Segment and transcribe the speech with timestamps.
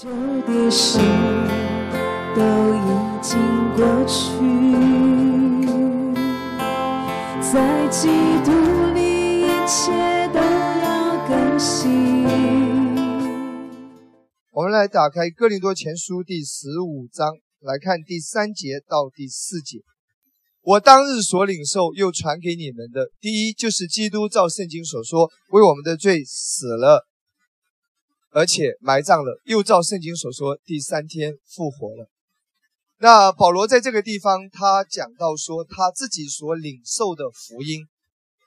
[0.00, 0.08] 旧
[0.46, 0.96] 的事
[2.36, 2.40] 都
[2.72, 3.36] 已经
[3.74, 4.30] 过去，
[7.42, 8.06] 在基
[8.44, 8.52] 督
[8.94, 9.90] 里一切
[10.28, 12.22] 都要更新。
[14.52, 17.26] 我们来打开《哥林多前书》第十五章，
[17.60, 19.78] 来看第三节到第四节。
[20.62, 27.04] 我当日所领受又传给你们的，第一就是基督照圣经所说，为我们的罪死了，
[28.30, 32.08] 而且埋葬了，又照圣经所说，第三天复活了。
[33.00, 37.86] 那保罗在这个地方，他讲到说他自己所领受的福音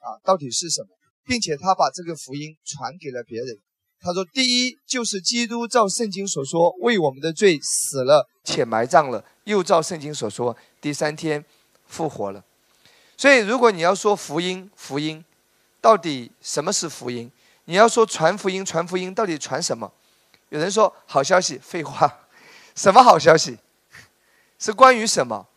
[0.02, 0.90] 啊，到底是什么，
[1.26, 3.58] 并且他把这个福音传给了别人。
[4.02, 11.46] 他说，第一就是基督照圣经所说，为我们的罪死了，且埋葬了，又照圣经所说，第三天
[11.86, 12.44] 复活了。
[13.16, 15.24] 所以，如果你要说福音，福音
[15.80, 17.32] 到底什么是福音？
[17.72, 19.90] 你要说传福音，传福音到底传什么？
[20.50, 22.28] 有人说好消息，废话，
[22.76, 23.58] 什么好消息？
[24.60, 25.48] 是关于什么？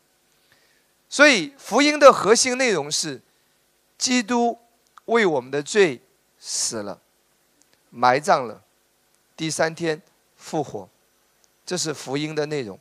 [1.09, 3.21] 所以，福音的核心内容是
[3.99, 4.57] 基督
[5.07, 6.01] 为我们的罪
[6.39, 7.01] 死了。
[7.91, 8.63] 埋葬了，
[9.37, 10.01] 第三天
[10.37, 10.89] 复活，
[11.67, 12.79] 这是福音的内容。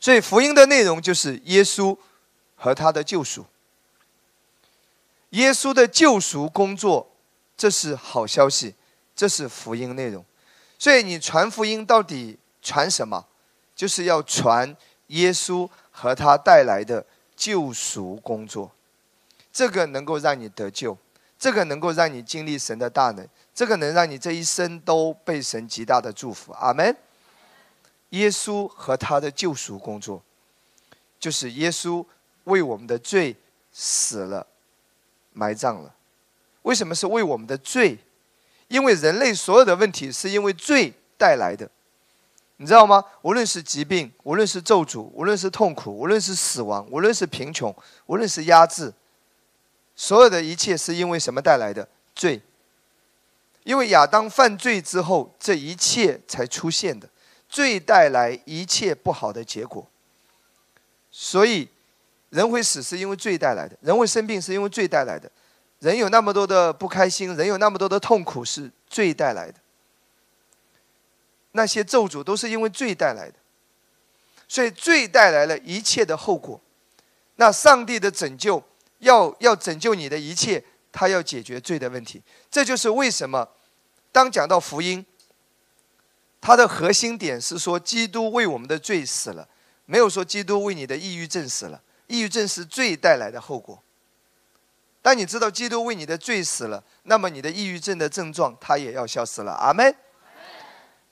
[0.00, 1.94] 所以福音的内容就是耶稣
[2.54, 3.44] 和他的救赎。
[5.30, 7.14] 耶稣的救赎工作，
[7.56, 8.74] 这是好消息，
[9.14, 10.24] 这是福音内容。
[10.78, 13.26] 所以你传福音到底传什么？
[13.74, 14.76] 就是要传
[15.08, 18.70] 耶稣和他带来的救赎工作，
[19.52, 20.96] 这个能够让你得救，
[21.38, 23.26] 这个能够让你经历神的大能。
[23.54, 26.94] 这个能让你这一生都被神极大的祝福，阿门。
[28.10, 30.22] 耶稣和他的救赎工作，
[31.18, 32.04] 就是耶稣
[32.44, 33.34] 为我们的罪
[33.72, 34.46] 死了、
[35.32, 35.94] 埋葬了。
[36.66, 37.96] 为什么是为我们的罪？
[38.66, 41.70] 因为人类所有的问题是因为罪带来的，
[42.56, 43.04] 你知道吗？
[43.22, 47.72] 无论是疾病，无论是咒诅，无论是痛苦，无论是死亡，无论是贫穷，
[48.06, 48.92] 无论是压制，
[49.94, 51.88] 所有的一切是因为什么带来的？
[52.16, 52.42] 罪。
[53.62, 57.08] 因为亚当犯罪之后，这一切才出现的，
[57.48, 59.88] 罪带来一切不好的结果。
[61.12, 61.68] 所以，
[62.30, 65.30] 人会死是因为罪带来的，人会生病是因为罪带来的，
[65.80, 69.54] 人有那么多的不开心，人有那么多的痛苦是罪带来的。
[71.52, 73.34] 那些咒诅都是因为罪带来的，
[74.46, 76.60] 所以罪带来了一切的后果。
[77.36, 78.62] 那上帝的拯救
[79.00, 83.48] 要要拯救你的一切，他要解决罪的问题，这就是为什么。
[84.12, 85.04] 当讲到福音，
[86.40, 89.46] 它的核心点是说基督为我们的罪死了，
[89.84, 91.82] 没有说基督为你的抑郁症死了。
[92.06, 93.82] 抑郁症是罪带来的后果。
[95.06, 99.52] 当你知道基督为你的罪死了，那么你的抑郁症的症状它也要消失了。
[99.52, 99.94] 阿门。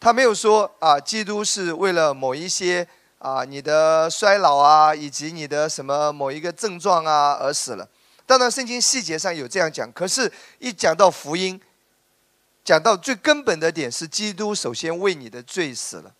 [0.00, 2.84] 他没有说啊，基督是为了某一些
[3.20, 7.88] 啊你的衰老啊，以及你的什么某一个症状啊而死了。
[8.26, 11.60] 当然，圣经细节上有这样讲，可是，一讲到福音。
[12.64, 16.12] 讲到最根本的点是，基督首先为你的罪死了，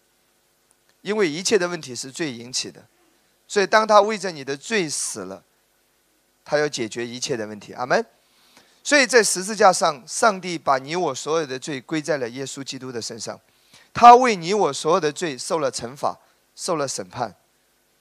[1.01, 2.85] 因为一切的问题是罪引起的，
[3.49, 5.43] 所以当他为着你的罪死了，
[6.45, 7.73] 他要解决一切的问题。
[7.73, 8.05] 阿门。
[8.83, 13.41] 所以在十字架上，上帝把你我所有的罪归在了耶稣基督的身上，
[13.93, 16.19] 他为你我所有的罪受了惩罚，
[16.55, 17.35] 受了审判，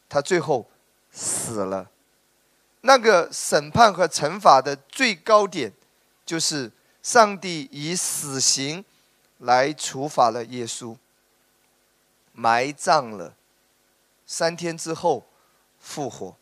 [0.09, 0.69] 他最后
[1.11, 1.89] 死了。
[2.81, 5.71] 那个审判和惩罚的最高点，
[6.25, 6.71] 就是。
[7.03, 8.85] 上帝以死刑
[9.39, 10.95] 来处罚了耶稣，
[12.31, 13.35] 埋葬了，
[14.25, 15.27] 三天之后
[15.77, 16.37] 复活。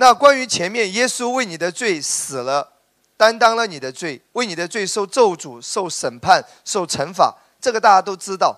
[0.00, 2.74] 那关于前面耶稣为你的罪死了，
[3.16, 8.56] 担当了你的罪，为你的罪受咒诅、受审判、受惩罚，这个大家都知道。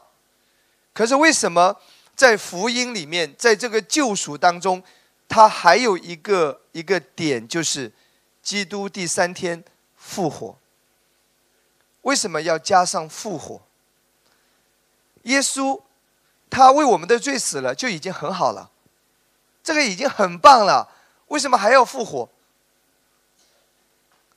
[0.92, 1.80] 可是为什么
[2.14, 4.82] 在福音里面，在这个救赎当中，
[5.30, 7.90] 它还有一个一个点，就是
[8.42, 9.64] 基督第三天
[9.96, 10.58] 复活？
[12.02, 13.62] 为什么要加上复活？
[15.22, 15.80] 耶稣
[16.50, 18.70] 他为我们的罪死了，就已经很好了，
[19.64, 20.96] 这个已经很棒了。
[21.30, 22.28] 为什么还要复活？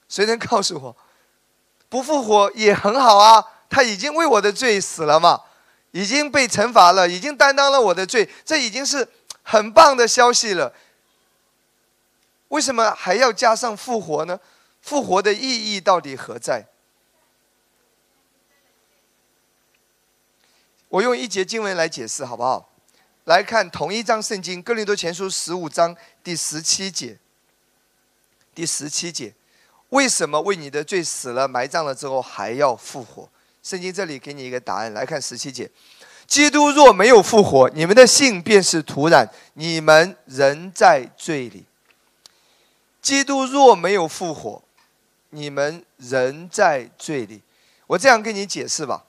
[0.07, 0.95] 谁能告诉我？
[1.89, 5.41] 不复活也很好啊，他已经为我的罪死了嘛，
[5.91, 9.07] 已经被惩罚了，已经担当了我的罪，这已经是
[9.41, 10.73] 很棒的消息了。
[12.49, 14.39] 为什么还要加上复活呢？
[14.81, 16.67] 复活的意义到底何在？
[20.89, 22.69] 我用一节经文来解释，好不好？
[23.25, 27.17] 来看同一章圣经《哥林多前书》十五章第十七节。
[28.53, 29.33] 第十七节，
[29.89, 33.29] 为什么为你的罪死了、埋葬了之后还要复活？
[33.63, 34.93] 圣经这里给你一个答案。
[34.93, 35.71] 来看十七节，
[36.27, 41.63] 基督若没有复活，你们的信便是徒然，你们仍在罪里。
[43.01, 44.61] 基督若没有复活，
[45.29, 47.41] 你们仍在罪里。
[47.87, 49.05] 我这样跟你解释吧：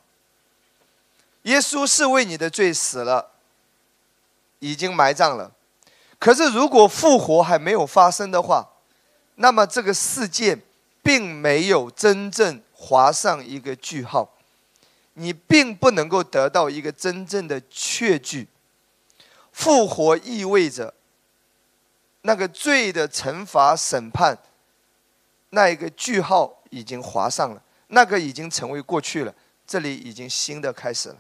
[1.43, 3.34] 耶稣是为你的罪死了，
[4.59, 5.53] 已经埋葬了。
[6.19, 8.71] 可是如果复活还没有发生的话，
[9.37, 10.63] 那么这个事件
[11.03, 14.31] 并没有真正划上一个句号。
[15.15, 18.49] 你并不能够得到一个真正的确据。
[19.53, 20.93] 复活意味着
[22.23, 24.37] 那个罪的惩罚、审判，
[25.51, 29.33] 那一个句号已经划上了，那个已经成为过去了。
[29.67, 31.17] 这里已经新的开始了。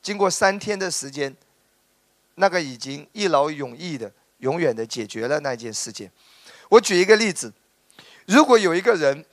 [0.00, 1.36] 经过三天的时间，
[2.36, 6.10] 那个已经一劳永逸的、永远的解决了那件事件。
[6.68, 7.52] 我举一个例子：
[8.26, 9.24] 如果有一个人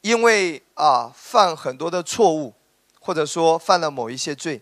[0.00, 2.54] 因为啊犯很多的错误，
[3.00, 4.60] 或者说犯了某一些罪，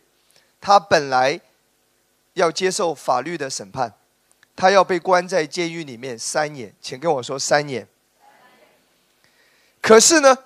[0.61, 1.41] 他本来
[2.35, 3.95] 要接受法律的审判，
[4.55, 7.89] 他要被关在监狱里面三年，请跟我说三年。
[9.81, 10.37] 可是呢，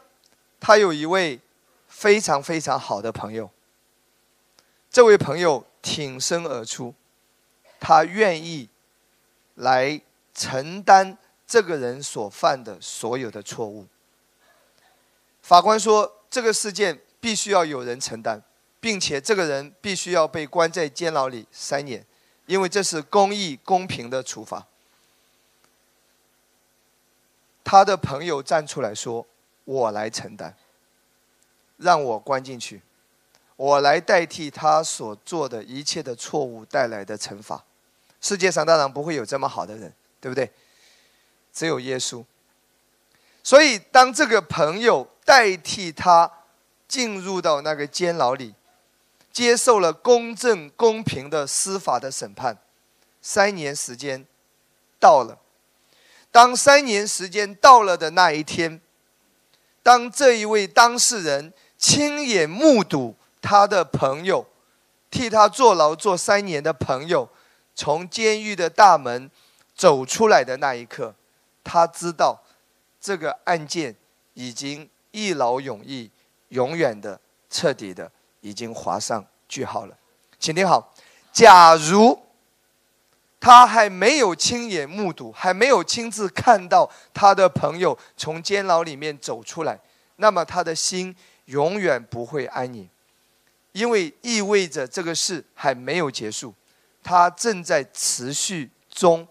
[0.58, 1.40] 他有一位
[1.88, 3.50] 非常非常好的朋友，
[4.90, 6.92] 这位朋友挺身而出，
[7.78, 8.68] 他愿意
[9.54, 10.00] 来
[10.34, 11.16] 承担
[11.46, 13.86] 这个人所犯的所有的错误。
[15.40, 17.00] 法官说这个事件。
[17.18, 18.40] 必须要有人承担，
[18.78, 22.06] 并且这个人必须要被关在监牢里三年，
[22.44, 24.64] 因为这是公义公平的处罚。
[27.64, 29.26] 他的朋友站出来说
[29.64, 30.54] ：“我来承担，
[31.78, 32.80] 让我关进去，
[33.56, 37.64] 我来代替他所做的一切的错误带来的惩罚。”
[38.20, 40.50] 世界上当然不会有这么好的人，对不对？
[41.52, 42.24] 只有耶稣。
[43.42, 46.30] 所以，当这个朋友代替他。
[46.88, 48.54] 进入到那个监牢里，
[49.32, 52.56] 接受了公正公平的司法的审判。
[53.20, 54.24] 三年时间
[55.00, 55.36] 到了，
[56.30, 58.80] 当三年时间到了的那一天，
[59.82, 63.16] 当这一位当事人亲眼目睹
[63.46, 64.44] 他的朋友
[65.08, 67.28] 替他坐牢坐三年的朋友
[67.76, 69.30] 从监狱的大门
[69.72, 71.14] 走出来的那一刻，
[71.62, 72.42] 他知道
[73.00, 73.94] 这个案件
[74.34, 76.10] 已经一劳永逸。
[76.50, 77.20] 永远的、
[77.50, 78.10] 彻底的，
[78.40, 79.96] 已经划上句号了。
[80.38, 80.94] 请听好，
[81.32, 82.16] 假如
[83.40, 89.78] 他还没有亲眼目睹，还没有亲自看到他的朋友从监牢里面走出来，
[90.16, 91.14] 那么他的心
[91.46, 92.88] 永远不会安宁，
[93.76, 96.54] 因为意味着这个事还没有结束，
[97.02, 99.28] 它正在持续中，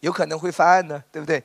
[0.00, 1.44] 有可能会翻案呢，对不对？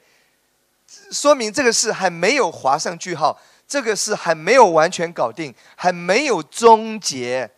[1.11, 3.37] 说明这个事还没有划上句号。
[3.67, 7.51] 这个事还没有完全搞定，还没有终结，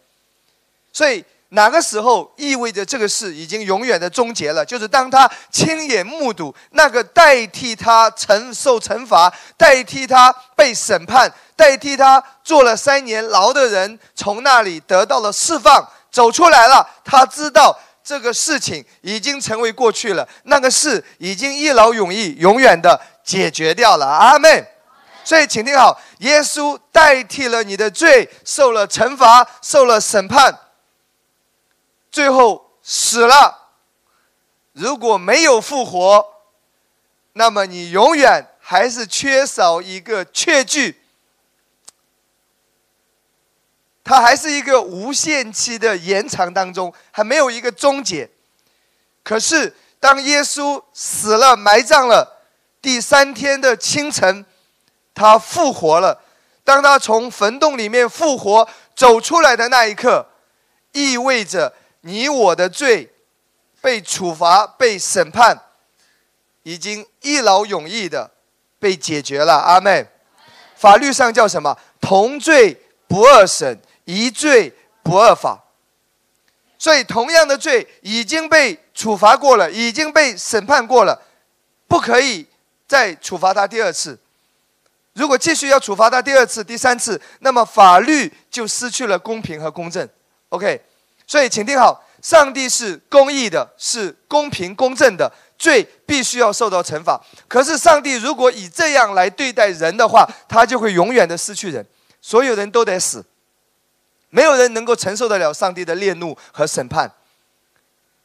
[0.92, 1.24] 所以
[1.54, 4.66] 哪个时候意味着这个事已经永远的终结了？
[4.66, 16.88] 就是当他亲眼目睹那个代替他承受惩罚、代替他被审判、代替他坐了三年牢的人从那里得到了释放，走出来了。
[17.04, 24.06] 他知道这个事情已经成为过去了，那个事已经一劳永逸、永远的解决掉了。
[24.06, 24.66] 阿门。
[25.24, 30.52] 所以，请听好，耶稣代替了你的罪，受了惩罚，受了审判，
[32.12, 33.70] 最后死了。
[34.74, 36.26] 如果没有复活，
[37.34, 41.02] 那么你永远还是缺少一个确据，
[44.04, 48.30] 它还是一个无限期的延长当中，还没有一个终结。
[49.24, 52.42] 可是，当耶稣死了、埋葬了，
[52.82, 54.46] 第三天的清晨。
[55.14, 56.24] 他复活了。
[56.64, 60.26] 当他从坟洞里面复活走出来的那一刻，
[60.94, 63.12] 意味着你我的罪
[63.82, 65.58] 被处罚、被审判，
[66.64, 68.32] 已经一劳永逸的
[68.80, 69.56] 被解决了。
[69.56, 70.06] 阿妹，
[70.76, 71.78] 法律上叫什么？
[72.00, 75.64] 同罪不二审，一罪不二罚。
[76.78, 81.22] 所以，同样的罪已经被处罚过了，已经被审判过了，
[81.88, 82.48] 不可以
[82.88, 84.20] 再处罚他第二次。
[85.14, 90.10] 如果继续要处罚他第二次、第三次，那么法律就失去了公平和公正。
[90.50, 90.82] OK，
[91.32, 97.22] 所以请听好，上帝是公义的，是公平公正的，罪必须要受到惩罚。
[97.48, 101.88] 可是上帝如果以这样来对待人的话，他就会永远的失去人，
[102.20, 103.24] 所有人都得死，
[104.30, 107.10] 没有人能够承受得了上帝的烈怒和审判。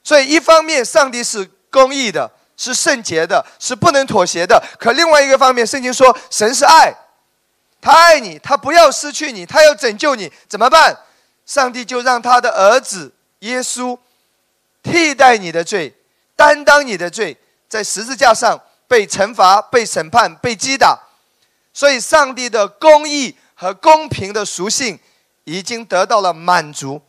[0.03, 2.29] 所以一方面，上帝是公义的。
[2.59, 4.61] 是圣洁的，是不能妥协的。
[4.81, 6.91] 可另外一个方面，圣经说神是爱，
[7.83, 10.99] 他爱你，他不要失去你，他要拯救你，怎么办？
[11.47, 13.97] 上帝就让他的儿子耶稣
[14.83, 15.95] 替代你的罪，
[16.35, 17.37] 担当你的罪，
[17.69, 20.99] 在十字架上被惩罚、被审判、被击打。
[21.73, 24.99] 所以，上帝的公义和公平的属性
[25.45, 27.01] 已经得到了满足。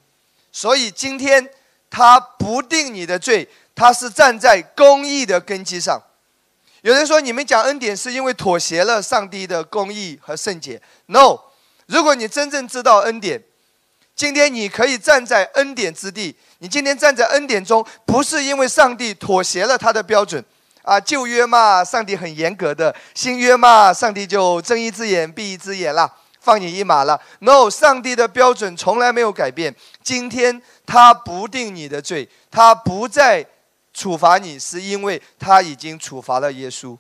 [0.52, 1.50] 所以，今天
[1.90, 6.02] 他不定你的罪，他是站在公义的根基上。
[6.82, 10.82] 有人说，你们讲恩典是因为妥协了上帝的公义和圣洁。
[11.08, 11.40] No，
[11.86, 13.42] 如果你真正知道恩典，
[14.18, 16.36] 今天你可以站在恩典之地。
[16.58, 20.44] 你今天站在恩典中，不是因为上帝妥协了他的标准。
[20.82, 27.22] 啊，旧约嘛，上帝很严格的；新约嘛，上帝就睁一只眼闭一只眼了，放你一马了。
[27.40, 29.76] No，上帝的标准从来没有改变。
[30.02, 33.46] 今天他不定你的罪，他不再
[33.94, 36.98] 处罚你，是因为他已经处罚了耶稣。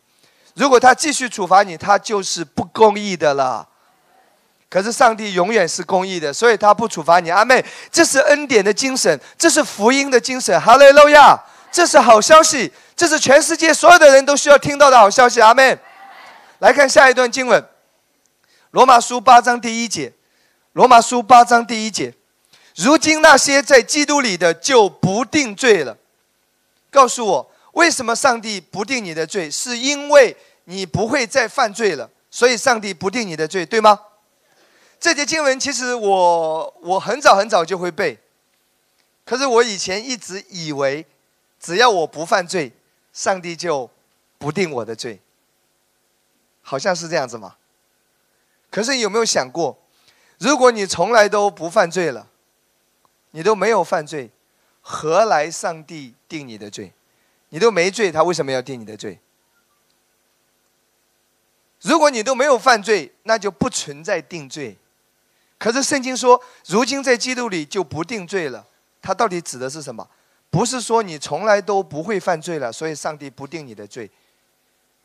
[0.54, 3.68] 如果他继续处罚你，他就是不公义的了。
[4.70, 7.30] 可是上帝永远是公义的，所以他不处罚你。
[7.30, 10.60] 阿妹，这是恩典的精神，这是福音的精神。
[10.60, 11.40] 哈利路亚，
[11.72, 12.72] 这是好消息。
[12.96, 15.78] 这是全世界所有的人都需要听到的好消息，阿妹。
[16.60, 17.62] 来看下一段经文，
[18.72, 20.10] 《罗马书》八章第一节，
[20.74, 22.14] 《罗马书》八章第一节，
[22.76, 25.96] 如今那些在基督里的就不定罪了。
[26.90, 29.50] 告诉我，为什么上帝不定你的罪？
[29.52, 34.00] 是因为你不会再犯罪了，所以上帝不定你的罪，对吗？
[35.00, 38.20] 这节经文其实我我很早很早就会背，
[39.26, 41.06] 可是我以前一直以为，
[41.60, 42.74] 只要我不犯罪。
[43.14, 43.90] 上帝就
[44.38, 45.20] 不定我的罪，
[46.62, 47.56] 好像是这样子嘛？
[48.70, 49.76] 可是你有没有想过，
[50.38, 52.28] 如果你从来都不犯罪了，
[53.32, 54.30] 你都没有犯罪，
[54.82, 56.94] 何来上帝定你的罪？
[57.50, 59.20] 你都没罪，他为什么要定你的罪？
[61.82, 64.78] 如果你都没有犯罪，那就不存在定罪。
[65.58, 68.66] 可是圣经说，如今在基督里就不定罪了，
[69.02, 70.08] 它到底指的是什么？
[70.50, 74.10] 不是说你从来都不会犯罪了，所以上帝不定你的罪。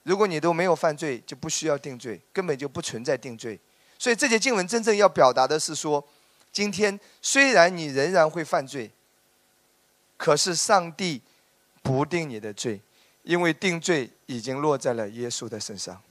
[0.04, 3.58] 如果你都没有犯罪，就不需要定罪，根本就不存在定罪。
[3.98, 6.04] 所以这节经文真正要表达的是说，
[6.52, 8.90] 今天虽然你仍然会犯罪，
[10.16, 11.22] 可是上帝
[11.82, 12.80] 不定你的罪，
[13.22, 16.02] 因为定罪已经落在了耶稣的身上。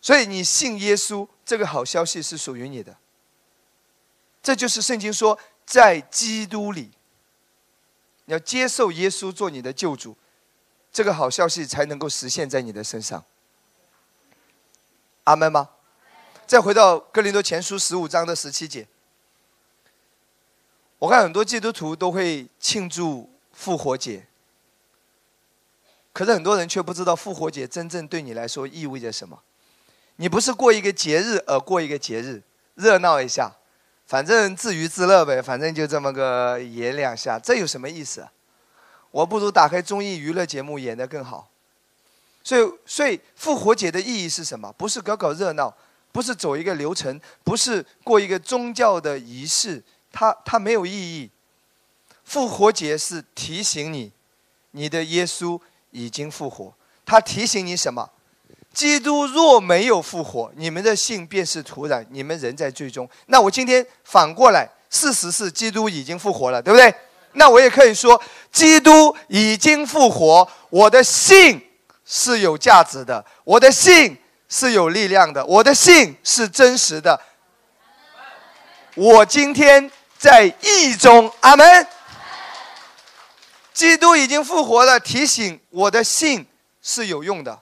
[0.00, 2.96] 所以你信耶稣，这个好消息是属于你的。
[4.40, 6.92] 这就是圣经说，在基督里。
[8.26, 10.16] 你要接受耶稣做你的救主，
[10.92, 13.24] 这个好消息才能够实现在你的身上。
[15.24, 15.70] 阿门吗？
[16.46, 18.86] 再回到哥林多前书十五章的十七节，
[21.00, 24.28] 我看很多基督徒都会庆祝复活节，
[26.12, 29.42] 可是很多人却不知道复活节真正对你来说意味着什么。
[30.20, 32.42] 你不是过一个节日而过一个节日，
[32.74, 33.50] 热闹一下。
[34.06, 38.28] 反正自娱自乐呗，反正就这么个演两下，这有什么意思？
[39.12, 41.48] 我不如打开综艺娱乐节目演得更好。
[42.44, 44.70] 所以，所以复活节的意义是什么？
[44.76, 45.74] 不是搞搞热闹，
[46.12, 51.30] 不是走一个流程，不是过一个宗教的仪式，它它没有意义。
[52.24, 54.12] 复活节是提醒你，
[54.72, 55.58] 你的耶稣
[55.92, 56.74] 已经复活。
[57.06, 58.10] 他提醒你什么？
[58.72, 63.08] 基督若没有复活，你们的信便是徒然，你们仍在最终。
[63.26, 66.94] 那我今天反过来，事实是基督已经复活了，对不对？
[67.32, 71.60] 那我也可以说，基督已经复活，我的信
[72.04, 74.16] 是有价值的，我的信
[74.48, 77.20] 是有力量的，我的信是真实的。
[78.94, 81.86] 我今天在义中，阿门。
[83.72, 86.46] 基督已经复活了，提醒我的信
[86.82, 87.60] 是有用的。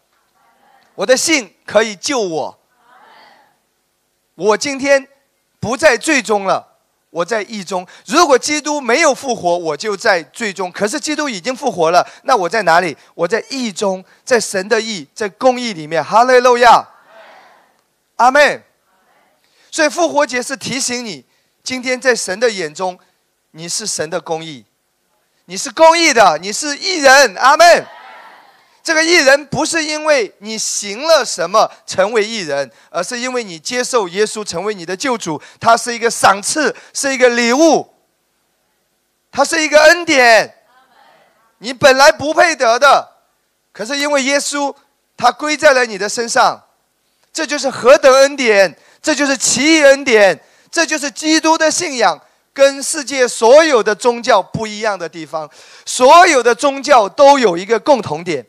[0.99, 2.59] 我的信可以救我。
[4.35, 5.07] 我今天
[5.61, 6.75] 不在最终了，
[7.11, 7.87] 我在意中。
[8.07, 10.73] 如果基督没有复活，我就在最终。
[10.73, 12.97] 可是基督已经复活了，那我在哪里？
[13.15, 16.03] 我在意中，在神的意，在公义里面。
[16.03, 16.89] 哈利路亚，
[18.17, 18.61] 阿门。
[19.71, 21.25] 所以复活节是提醒你，
[21.63, 22.99] 今天在神的眼中，
[23.53, 24.65] 你是神的公义，
[25.45, 27.37] 你是公义的，你是义人。
[27.37, 27.87] 阿门。
[28.83, 37.95] 这个艺人不是因为你行了什么成为艺人，而是因为你接受耶稣成为你的救主，他是一个赏赐，是一个礼物，
[39.31, 40.55] 他是一个恩典，
[41.59, 43.07] 你本来不配得的，
[43.73, 44.75] 可是因为耶稣，
[45.19, 46.63] 他归在了你的身上，
[47.31, 52.19] 这就是何等恩典，这就是奇异恩典，这就是基督的信仰
[52.55, 55.51] 跟世界所有的宗教不一样的地方，
[55.85, 58.47] 所有的宗教都有一个共同点。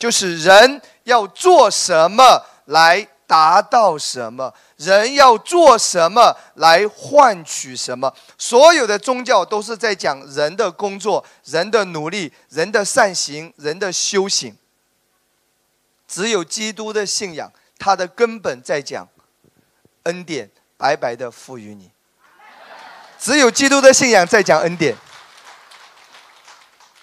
[0.00, 8.12] 就是人要做什么来达到什么，人要做什么来换取什么。
[8.38, 14.56] 所有的宗教都是在讲人的工作、人的努力、人的善行、人的修行。
[16.08, 19.06] 只有基督的信仰，它的根本在讲
[20.04, 21.90] 恩典白白的赋予你。
[23.18, 24.96] 只有基督的信仰在讲恩典，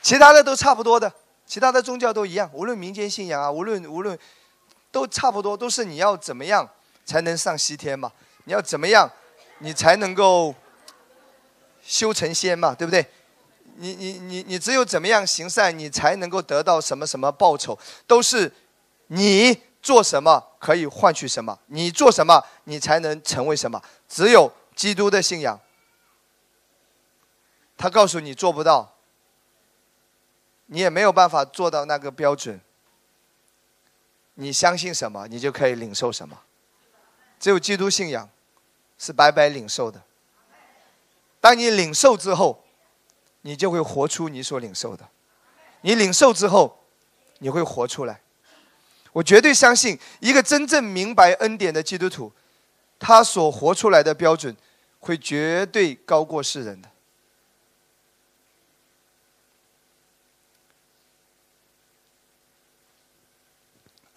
[0.01, 1.13] 其他的都差不多的，
[1.47, 4.19] 其他的宗教都一样，无论民间信仰啊，无论无论，
[4.91, 6.69] 都差不多，都是你要怎么样
[7.05, 8.11] 才能上西天嘛？
[8.43, 9.09] 你要怎么样，
[9.59, 10.53] 你才能够
[11.81, 12.75] 修成仙嘛？
[12.75, 13.05] 对不对？
[13.77, 17.77] 你你你你只有怎么样行善，你才能够得到什么什么报酬？
[18.05, 18.51] 都是
[19.07, 23.81] 你做什么可以换取什么，你做什么你才能成为什么？
[24.09, 25.57] 只有基督的信仰。
[27.77, 28.96] 他告诉你做不到，
[30.67, 32.61] 你也没有办法做到那个标准。
[34.35, 36.41] 你相信什么，你就可以领受什么。
[37.39, 38.29] 只有基督信仰
[38.97, 40.01] 是白白领受的。
[41.39, 42.63] 当你领受之后，
[43.41, 45.07] 你就会活出你所领受的。
[45.81, 46.83] 你领受之后，
[47.39, 48.21] 你会活出来。
[49.13, 52.31] 我绝对相信，一个真正明白恩典的基督徒，
[52.99, 54.55] 他所活出来的标准，
[54.99, 56.89] 会绝对高过世人的。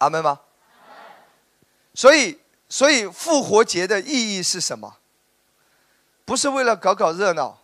[0.01, 0.39] 阿门吗？
[1.93, 4.97] 所以，所以复活节的意义是什么？
[6.25, 7.59] 不是为了搞搞热闹。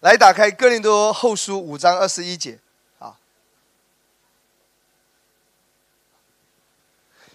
[0.00, 2.58] 来，打开哥林多后书五章二十一节，
[2.98, 3.16] 啊，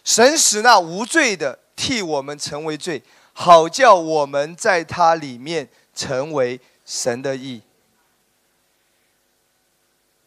[0.04, 3.02] 神使那无罪的替我们成为罪，
[3.34, 7.64] 好叫我们在他里面成为神的义。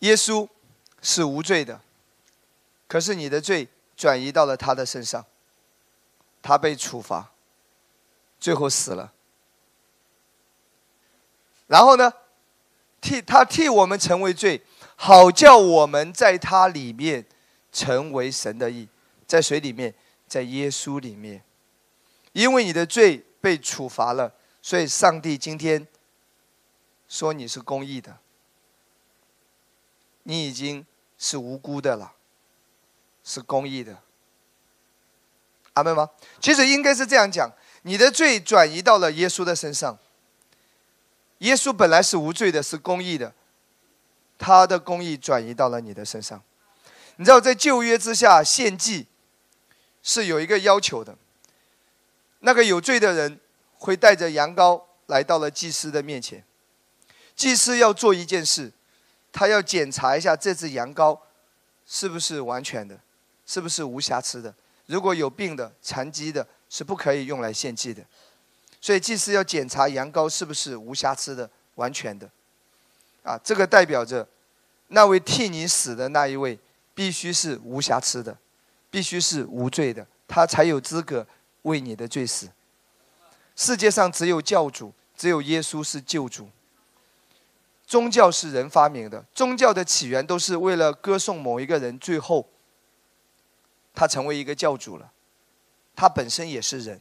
[0.00, 0.48] 耶稣
[1.00, 1.80] 是无罪的。
[2.90, 5.24] 可是你的罪转移到了他的身上，
[6.42, 7.30] 他被处罚，
[8.40, 9.12] 最后死了。
[11.68, 12.12] 然后呢，
[13.00, 14.64] 替他替我们成为罪，
[14.96, 17.24] 好叫我们在他里面
[17.70, 18.88] 成为神的义，
[19.24, 19.94] 在水里面？
[20.26, 21.44] 在耶稣里面。
[22.32, 25.86] 因为你的罪被处罚了，所以上帝今天
[27.08, 28.18] 说你是公义的，
[30.24, 30.84] 你已经
[31.16, 32.14] 是无辜的了。
[33.24, 33.98] 是公义的，
[35.74, 36.10] 阿门吗？
[36.40, 37.50] 其实应该是这样讲：
[37.82, 39.98] 你的罪转移到了耶稣的身上。
[41.38, 43.32] 耶稣本来是无罪的，是公义的，
[44.38, 46.42] 他的公义转移到了你的身上。
[47.16, 49.06] 你知道，在旧约之下献祭
[50.02, 51.16] 是有一个要求的，
[52.40, 53.40] 那个有罪的人
[53.78, 56.44] 会带着羊羔来到了祭司的面前，
[57.34, 58.72] 祭司要做一件事，
[59.32, 61.18] 他要检查一下这只羊羔
[61.86, 63.00] 是不是完全的。
[63.50, 64.54] 是不是无瑕疵的？
[64.86, 68.00] 如果有病的、残疾的，是不可以用来献祭的。
[68.80, 72.30] 所以祭司要检查羊羔是不是无瑕疵的、完全的。
[73.24, 74.24] 啊，这个代表着
[74.86, 76.56] 那位替你死的那一位
[76.94, 78.38] 必须是无瑕疵的，
[78.88, 81.26] 必须是无罪的，他才有资格
[81.62, 82.48] 为你的罪死。
[83.56, 86.48] 世界上只有教主，只有耶稣是救主。
[87.84, 92.46] 宗教是人发明的，宗教的起源都是为了歌颂某一个人，最后。
[94.00, 95.12] 他成为一个教主了，
[95.94, 96.98] 他本身也是人，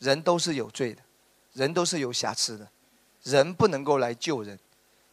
[0.00, 1.00] 人都是有罪的，
[1.52, 2.68] 人都是有瑕疵的，
[3.22, 4.58] 人不能够来救人，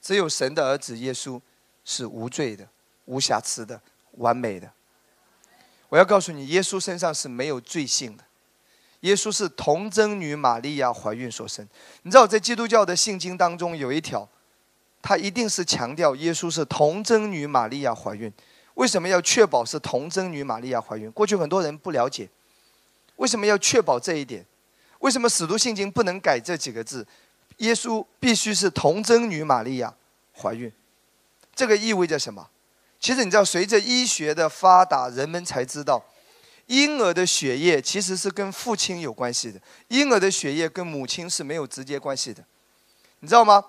[0.01, 1.39] 只有神的儿子耶稣
[1.85, 2.67] 是无罪的、
[3.05, 3.79] 无瑕疵的、
[4.13, 4.67] 完美的。
[5.89, 8.23] 我要告诉你，耶稣身上是没有罪性的，
[9.01, 11.63] 耶稣是童贞女玛利亚怀孕所生。
[12.01, 14.27] 你知道，在基督教的信经当中有一条，
[14.99, 18.33] 他一定是强调耶稣是童贞女玛利亚怀孕。
[18.75, 21.11] 为什么要确保是童贞女玛利亚怀孕？
[21.11, 22.29] 过去很多人不了解，
[23.17, 24.45] 为什么要确保这一点？
[24.99, 27.05] 为什么使徒信经不能改这几个字？
[27.57, 29.93] 耶稣必须是童贞女玛利亚
[30.35, 30.71] 怀孕，
[31.53, 32.49] 这个意味着什么？
[32.99, 36.03] 其实你知道，随着医学的发达，人们才知道，
[36.67, 42.43] 婴儿的血液其实是跟父亲有关系的，婴儿的血液跟母亲是没有直接关系的，
[43.19, 43.63] 你知道吗？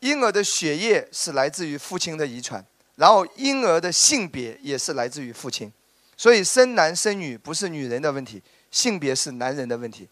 [0.00, 2.64] 婴儿的血液是来自于父亲的遗传。
[2.96, 5.72] 然后婴儿的性别也是来自于父亲，
[6.16, 10.08] 所以生男生女不是女人的问题，性别是男人的问题，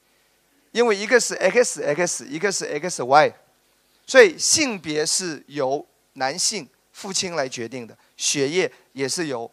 [0.70, 3.33] 因为一个是 X X，一个是 X Y，
[4.07, 9.51] 所以性别是由男性父亲来决定的，血液也是由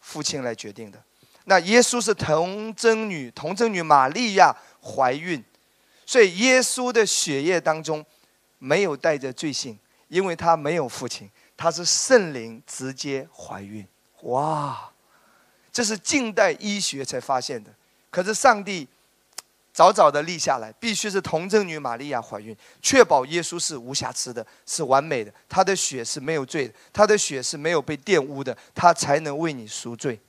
[0.00, 1.02] 父亲来决定的。
[1.46, 5.42] 那耶稣是童贞女，童贞女玛利亚怀孕，
[6.04, 8.04] 所以耶稣的血液当中
[8.58, 11.30] 没有带着罪性，因为他没有父亲。
[11.56, 13.86] 她是圣灵直接怀孕，
[14.22, 14.90] 哇！
[15.72, 17.70] 这是近代医学才发现的。
[18.10, 18.86] 可是上帝
[19.72, 30.20] 早早的立下来，必须是童贞女玛利亚怀孕，确保耶稣是无瑕疵的，是完美的，他的血是没有罪的，他的血是没有被玷污的，他才能为你赎罪。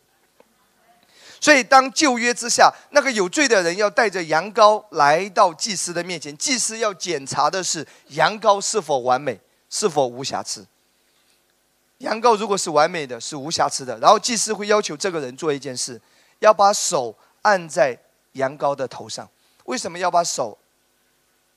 [1.40, 10.66] 所以，当旧约之下那个有罪的人要带着羊羔来到祭司的面前，祭司要检查的是羊羔是否完美，是否无瑕疵。
[12.00, 16.00] 羊羔如果是完美的，是无瑕疵的，然后祭司会要求这个人做一件事，
[16.40, 17.98] 要把手按在
[18.34, 19.30] 羊羔的头上。
[19.64, 20.58] 为什么要把手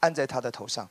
[0.01, 0.88] 按在他的头上？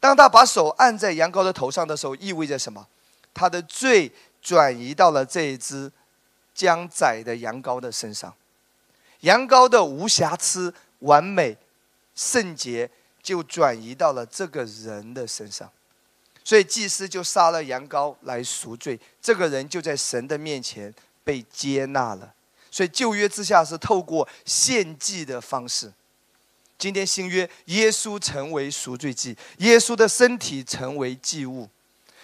[0.00, 2.86] 当他把手按在羊羔的头上的时候，意味着什么？
[3.32, 4.10] 他的罪
[4.42, 5.90] 转移到了这一只
[6.52, 8.34] 将宰的羊羔的身上，
[9.20, 11.56] 羊羔的无瑕疵、完美、
[12.14, 12.90] 圣洁
[13.22, 15.70] 就转移到了这个人的身上。
[16.42, 22.32] 所以祭司就杀了羊羔来赎罪，这个人就在神的面前被接纳了。
[22.70, 25.92] 所以旧约之下是透过献祭的方式，
[26.78, 31.68] 今天新约耶稣成为赎罪祭，耶稣的身体成为祭物。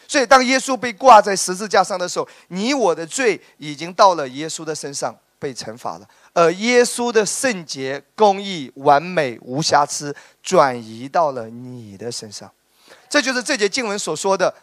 [0.08, 12.50] 所以当耶稣被挂在十字架上的时候，你我的罪已经到了耶稣的身上被惩罚了，而耶稣的圣洁、公义、完美、无瑕疵转移到了你的身上。
[13.08, 14.54] 这就是这节经文所说的：“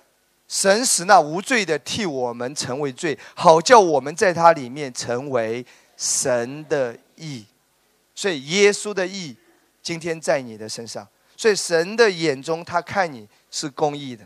[0.48, 5.66] 神使那无罪的替我们成为罪，好叫我们在他里面成为
[5.98, 7.46] 神的义。”
[8.16, 9.36] 所以耶稣的义
[9.82, 14.26] 今天在你的身上，所以神的眼中他看你是公义的。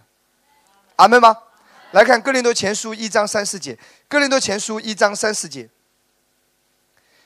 [0.98, 1.38] 阿门吗？
[1.92, 3.78] 来看哥林多前书一章三四节，
[4.10, 5.70] 哥林多前书一章三四节，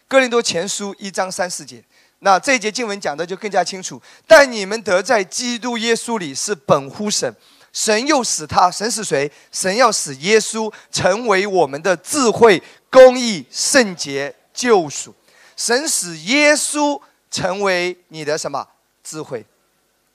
[0.07, 1.83] 哥林多前书一章三四节。
[2.23, 3.99] 那这一节经文讲的就更加清楚。
[4.27, 7.35] 但你们得在基督耶稣里是本乎神，
[7.73, 9.31] 神又使他，神是谁？
[9.51, 15.15] 神要使耶稣成为我们的智慧、公义、圣洁、救赎。
[15.57, 18.67] 神使耶稣成为你的什么
[19.03, 19.43] 智慧？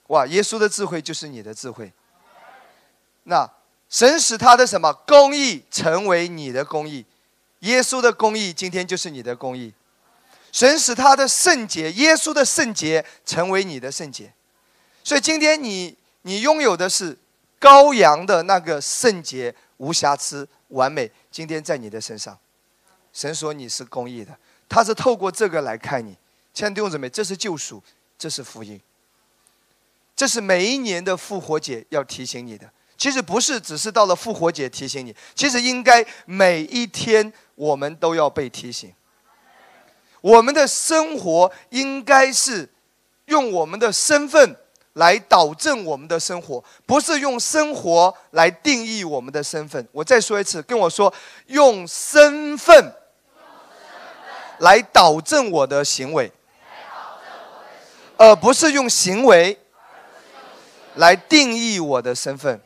[0.06, 0.24] 哇！
[0.26, 1.92] 耶稣的智慧就是你的智慧。
[3.24, 3.50] 那
[3.90, 7.04] 神使他的什么公义成为你的公义？
[7.60, 9.72] 耶稣的公义今天就是你的公义。
[10.56, 14.32] 神使他的圣洁，耶稣的圣洁成为你的圣洁，
[15.04, 17.14] 所以今天你你拥有的是
[17.60, 21.12] 羔羊的那个圣洁、无瑕疵、完美。
[21.30, 22.38] 今天在你的身上，
[23.12, 24.34] 神说你是公义的，
[24.66, 26.16] 他是透过这个来看你。
[26.54, 27.82] 亲爱的弟兄姊妹，这是救赎，
[28.16, 28.80] 这是福音，
[30.16, 32.72] 这是每一年的复活节要提醒你的。
[32.96, 38.90] 其实不是只是到了复活节提醒你，其实应该每一天我们都要被提醒。
[40.26, 42.68] 我们的生活应该是
[43.26, 44.56] 用我们的身份
[44.94, 49.86] 来导正我们的生活，不是用生活来定义我们的身份。
[49.92, 51.14] 我再说一次，跟我说，
[51.46, 52.92] 用身份
[54.58, 56.32] 来导正我的行为，
[58.16, 59.56] 而不是用行为
[60.96, 62.60] 来定义我的身份。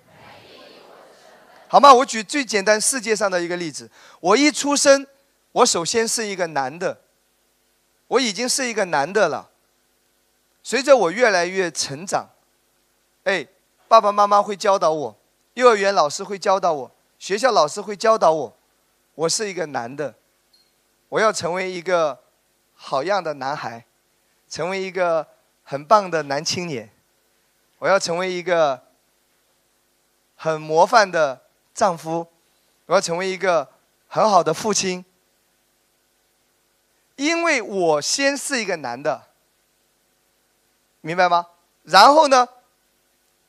[1.68, 1.92] 好吗？
[1.92, 5.06] 我举最简单世界上的一个例子：我一出生，
[5.52, 6.96] 我首先是一个男的。
[8.10, 9.50] 我已经是一个男的了。
[10.64, 12.28] 随着我越来越成长，
[13.22, 13.46] 哎，
[13.86, 15.16] 爸爸妈妈会教导我，
[15.54, 18.56] 幼儿园老师会教导我，学校老师会教导我，
[19.14, 20.16] 我是一个男的，
[21.08, 22.18] 我要成为一个
[22.74, 23.86] 好样的男孩，
[24.48, 25.28] 成为一个
[25.62, 26.90] 很棒的男青年，
[27.78, 28.82] 我要成为一个
[30.34, 31.42] 很模范的
[31.72, 32.26] 丈夫，
[32.86, 33.68] 我要成为一个
[34.08, 35.04] 很好的父亲。
[37.20, 39.26] 因为我先是一个男的，
[41.02, 41.48] 明白吗？
[41.82, 42.48] 然后呢，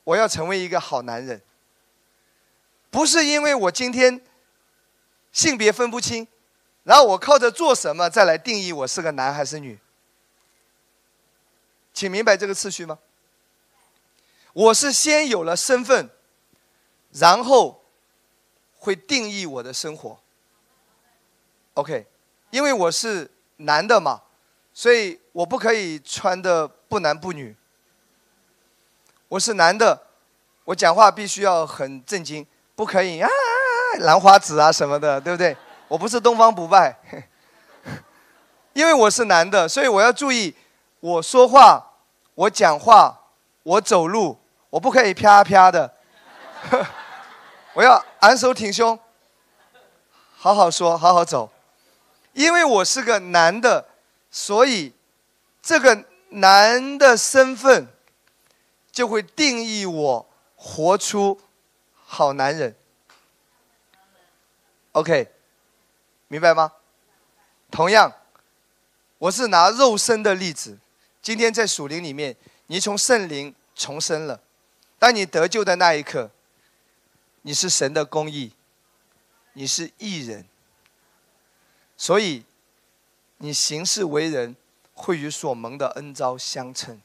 [0.04, 1.42] 我要成为一个好男人。
[2.90, 4.22] 不是因为我今天
[5.32, 6.28] 性别分不清，
[6.84, 9.80] 然后我靠着做什么再来定义我是个男还是女。
[11.94, 13.00] 请明白这个次序吗？
[14.52, 16.10] 我是先有了身份，
[17.12, 17.86] 然后
[18.80, 20.20] 会定义我的生活。
[21.76, 22.06] OK，
[22.50, 23.32] 因为我是。
[23.66, 24.22] 男的嘛，
[24.74, 27.56] 所以我不可以穿的不男不女。
[29.28, 30.08] 我是男的，
[30.66, 32.46] 我讲话必须要很正经，
[32.76, 33.30] 不可以啊
[34.00, 35.56] 兰花指啊什么的，对不对？
[35.88, 36.98] 我不是东方不败，
[38.74, 40.56] 因为我是男的，所以我要注意，
[41.00, 41.94] 我说话，
[42.36, 43.22] 我讲话，
[43.64, 44.38] 我走路，
[44.70, 45.94] 我不可以啪啪的，
[47.74, 48.98] 我要昂首挺胸，
[50.38, 51.50] 好好说，好好走。
[52.34, 53.90] 因为我是个男的，
[54.30, 54.94] 所以
[55.62, 57.88] 这个男的身份
[58.92, 61.40] 就会定义我活出
[62.06, 62.76] 好男人。
[64.94, 65.32] OK，
[66.28, 66.74] 明白吗？
[67.70, 68.14] 同样，
[69.18, 70.78] 我是拿肉身的例子。
[71.22, 72.36] 今天在属灵里面，
[72.68, 74.42] 你从圣灵重生了。
[75.00, 76.30] 当你得救的那一刻，
[77.44, 78.54] 你是神的公义，
[79.54, 80.46] 你是义人。
[82.02, 82.44] 所以，
[83.38, 84.56] 你行事为人
[84.96, 87.00] 会与所蒙的恩招相称。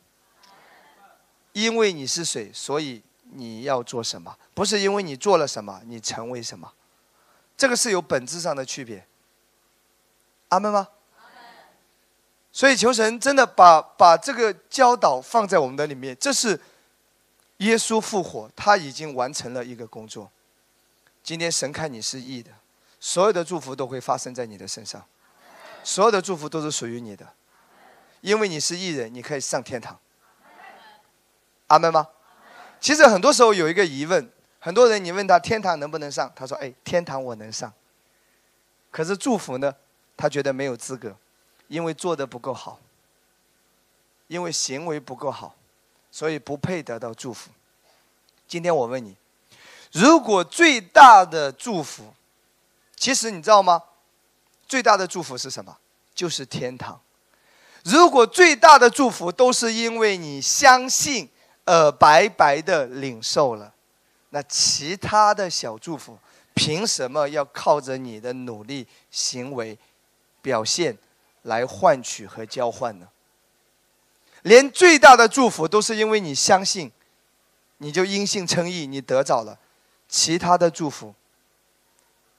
[1.53, 3.03] 因为你是谁，所以
[3.35, 4.39] 你要做什么？
[4.55, 6.73] 不是因为你做了什么，你成为什么？
[7.59, 9.07] 这个是有本质上的区别。
[10.49, 10.89] 阿门吗？
[12.51, 16.59] 所以求神真的把把这个教导放在我们的里面，这是
[17.59, 20.33] 耶稣复活，他已经完成了一个工作。
[21.23, 22.51] 今天神看你是义的。
[23.07, 25.01] 所有的祝福都会发生在你的身上，
[25.85, 27.25] 所有的祝福都是属于你的，
[28.21, 29.97] 因为你是艺人，你可以上天堂。
[31.69, 32.09] 阿门吗？
[32.81, 37.73] 其实很多时候有一个疑问，很多人你问他天堂能不能上，他说：“哎，天堂我能上。”
[38.91, 39.73] 可是祝福呢？
[40.17, 41.17] 他觉得没有资格，
[41.69, 42.81] 因为做的不够好，
[44.27, 45.55] 因为行为不够好，
[46.11, 47.53] 所以不配得到祝福。
[48.49, 49.15] 今天我问你，
[49.93, 52.13] 如果最大的祝福？
[52.97, 53.83] 其实你知道吗？
[54.67, 55.77] 最大的祝福是什么？
[56.15, 57.01] 就是天堂。
[57.85, 61.29] 如果最大的祝福都是因为你相信
[61.65, 63.73] 而白白的领受了，
[64.31, 66.19] 那其他的小祝福
[66.55, 69.79] 凭什么要靠着你的努力、行为、
[70.43, 70.99] 表现
[71.43, 73.07] 来换取和交换呢？
[74.43, 76.91] 连最大的祝福都是因为你相信，
[77.79, 79.59] 你就因信称义，你得着了，
[80.09, 81.15] 其他的祝福。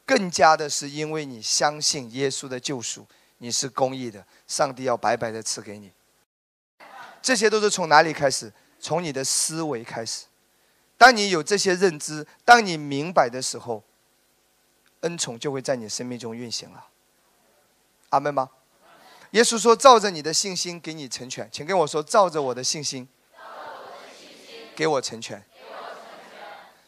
[0.07, 3.05] 更加的是因为你相信耶稣的救赎，
[3.39, 5.91] 你是公义的，上帝要白白的赐给你。
[7.21, 8.53] 这些都是从哪里开始？
[8.79, 10.27] 从你的思维开始。
[10.97, 13.83] 当你有这些认知，当你明白的时候，
[15.01, 16.87] 恩宠就会在你生命中运行了。
[18.09, 18.49] 阿门吗？
[19.31, 23.05] 耶稣说：“照着你的信心给你成全。”请跟我说：“照着我的信心，
[24.73, 25.45] 给我成全。”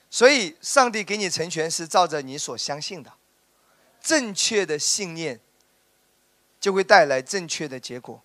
[0.09, 3.13] 所以，上帝给你成全是照着你所相信的，
[4.01, 5.39] 正确的信念
[6.59, 8.21] 就会带来正确的结果。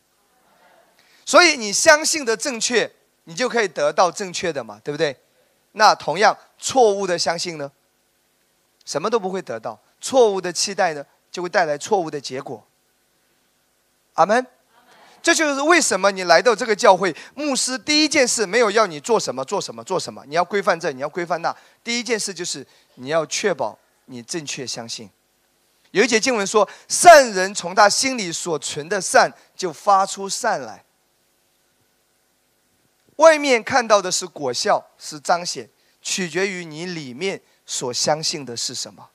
[1.26, 2.90] 所以，你相信的正确，
[3.24, 5.20] 你就可以得到正确的嘛，对不对？
[5.72, 7.70] 那同样，错误的相信呢，
[8.84, 12.66] 什么都不会得到；错误的期待呢，就会带来错误的结果。
[14.14, 14.46] 阿门。
[15.24, 21.56] 这就是为什么你来到这个教会，牧师第一件事没有要你做什么做什么做什么，你要规范这，你要规范那。
[21.82, 22.64] 第一件事就是
[22.96, 25.08] 你要确保你正确相信。
[25.92, 30.84] 有一节经文说：“善人从他心里所存的善就发出善来。”
[33.16, 35.70] 外面看到的是果效，是彰显，
[36.02, 39.08] 取决于你里面所相信的是什么。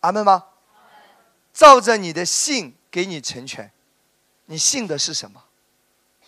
[0.00, 0.46] 阿门吗？
[1.52, 3.70] 照着你的信给你成全。
[4.50, 5.40] 你信的是什么？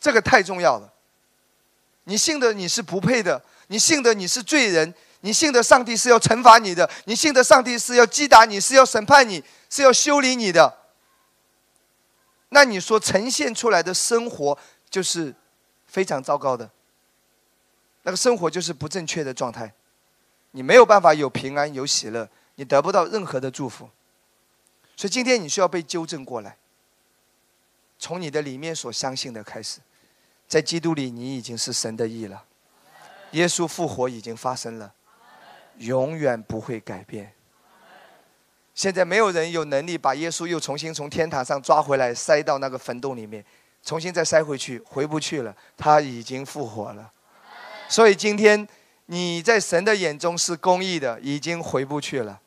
[0.01, 0.93] 这个太重要了。
[2.05, 10.79] 你信的你是不配的，你信的你是罪人，你信的上帝是要惩罚你的，你信的上帝是要击打你，是要审判你，是要修理你的。
[12.51, 14.57] 那你说呈现出来的生活
[14.89, 15.35] 就是
[15.87, 16.71] 非常糟糕的，
[18.05, 19.75] 那个生活就是不正确的状态，
[20.53, 23.91] 你没有办法有平安有喜乐，你得不到任何的祝福。
[24.97, 26.57] 所以今天你需要被纠正过来。
[28.03, 29.79] 从你的里面所相信的开始，
[30.49, 32.43] 在基督里你已经是神的义了。
[33.31, 34.93] 耶稣复活已经发生了，
[35.77, 37.33] 永远不会改变。
[38.75, 43.45] 现在没有人有能力把耶稣又重新从天堂上抓回来，塞到那个坟洞里面，
[43.85, 45.55] 重新再塞回去，回不去了。
[45.77, 47.09] 他已经复活了，
[47.89, 48.67] 所以今天
[49.07, 52.41] 你在神的眼中是公义的，已经回不去了。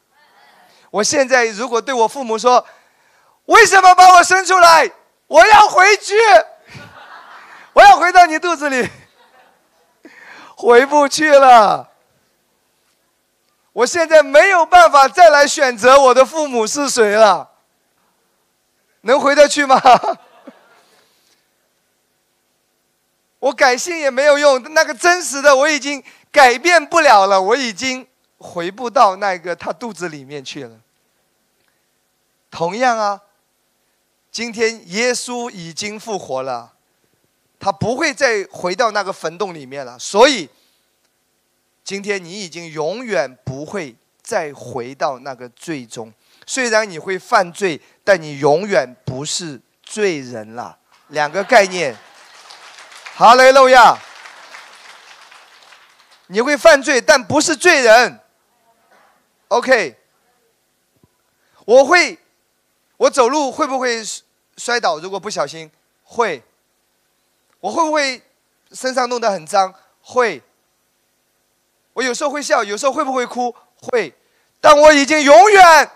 [0.91, 2.67] 我现在如果对我父母说，
[3.45, 4.91] 为什么把我生出来？
[5.27, 6.13] 我要回去，
[7.73, 8.88] 我要回到你肚子里，
[10.55, 11.89] 回不去了。
[13.73, 17.49] 我现在没有办法再来选择我的父母是谁了，
[19.01, 19.81] 能回得去吗？
[23.39, 28.07] 我改姓也没有用，那个真实的我已经改变不了了，我已经
[28.38, 30.77] 回不到那个他肚子里面去了。
[32.51, 33.21] 同样啊。
[34.35, 36.73] 今天耶稣已经复活了，
[37.57, 39.97] 他不会再回到那个坟洞里面了。
[39.97, 40.49] 所以，
[41.85, 46.13] 今天你已经永远不会再回到那个最终。
[46.45, 50.77] 虽然你会犯罪，但你永远不是罪人了。
[51.07, 51.95] 两个概念。
[53.15, 53.97] 哈雷路亚。
[56.27, 58.19] 你会犯罪，但不是罪人。
[59.47, 59.97] OK。
[61.63, 62.19] 我会。
[62.97, 64.01] 我走路会不会
[64.57, 64.99] 摔倒？
[64.99, 65.71] 如果不小心，
[66.03, 66.43] 会。
[67.59, 68.21] 我会不会
[68.71, 69.73] 身上弄得很脏？
[70.01, 70.41] 会。
[71.93, 73.55] 我有时候会笑，有时候会不会哭？
[73.81, 74.13] 会。
[74.61, 75.91] 但我已经永远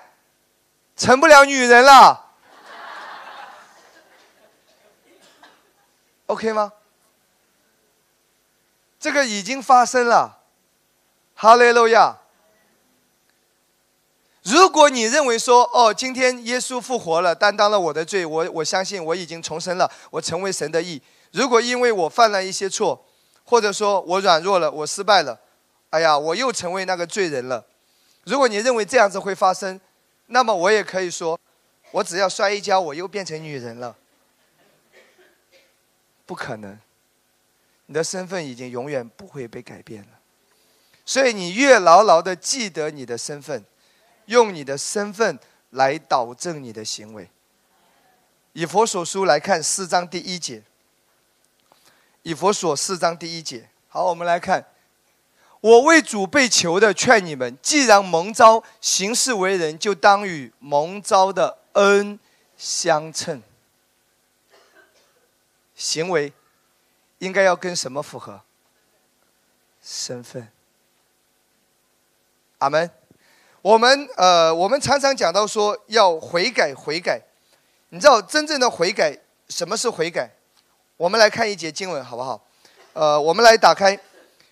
[0.95, 2.33] 成不了女人了。
[6.27, 6.73] OK 吗？
[8.99, 10.39] 这个已经发生了。
[11.35, 12.17] 哈利路亚。
[14.49, 20.99] 如果你认为说，哦，今天耶稣复活了，担当了我的罪，我我相信我已经重生了，我成为神的义。
[21.31, 23.05] 如果因为我犯了一些错，
[23.43, 25.39] 或者说我软弱了，我失败了，
[25.91, 27.63] 哎呀，我又成为那个罪人了。
[28.23, 29.79] 如果你认为这样子会发生，
[30.27, 31.39] 那么我也可以说，
[31.91, 33.95] 我只要摔一跤，我又变成女人了。
[36.25, 36.79] 不可能，
[37.85, 40.09] 你的身份已经永远不会被改变了。
[41.05, 43.63] 所以你越牢牢的记得你的身份，
[44.29, 45.37] 用你的身份
[45.71, 47.29] 来导正你的行为。
[48.53, 50.63] 以佛所书来看四章第一节。
[52.21, 54.67] 以佛所四章第一节，好，我们来看。
[55.61, 62.19] 我为主被囚的，劝你们：既然蒙召行事为人，就当与蒙召的恩
[62.55, 63.41] 相称。
[65.75, 66.31] 行为
[67.17, 68.41] 应该要跟什么符合？
[69.81, 70.49] 身份。
[72.59, 72.91] 阿门。
[73.61, 77.21] 我们呃，我们常常讲到说要悔改，悔改。
[77.89, 79.17] 你知道真正的悔改，
[79.49, 80.29] 什么是悔改？
[80.95, 82.41] 我们来看一节经文，好不好？
[82.93, 83.95] 呃，我们来打开《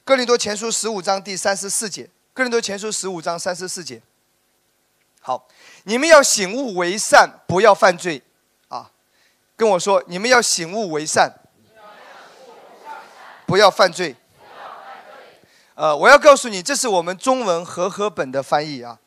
[0.04, 4.02] 哥林多前书》十五章第三十四节，《哥林多前书》十五章三十四节。
[5.22, 5.48] 好，
[5.84, 8.22] 你们要醒悟为善，不要犯罪，
[8.70, 8.90] 啊，
[9.56, 11.34] 跟我说，你们要醒悟为善，
[13.46, 14.16] 不要犯罪。
[15.78, 18.98] 呃，我要告诉你，这是我们中文和合本的翻译啊。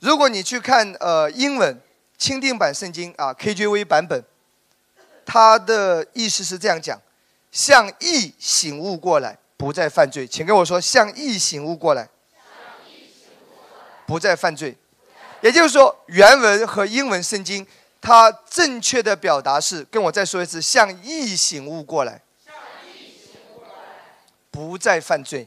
[0.00, 1.80] 如果你去看呃英文
[2.18, 4.24] 钦定版圣经啊 KJV 版本。
[5.30, 6.98] 它的意思是这样讲：
[7.52, 10.26] 向义醒悟过来，不再犯罪。
[10.26, 12.08] 请跟我说，向义醒悟过来，
[14.06, 14.74] 不再犯罪。
[15.42, 17.66] 也就是说，原文和英文圣经，
[18.00, 22.22] 它正确的表达是：跟我再说一次，向义醒悟过来，
[24.50, 25.46] 不再犯罪。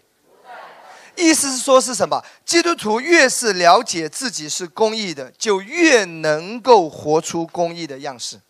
[1.21, 2.23] 意思是说是什么？
[2.43, 8.41] 基督徒越是了解自己是公义的，就越能够活出公义的样式。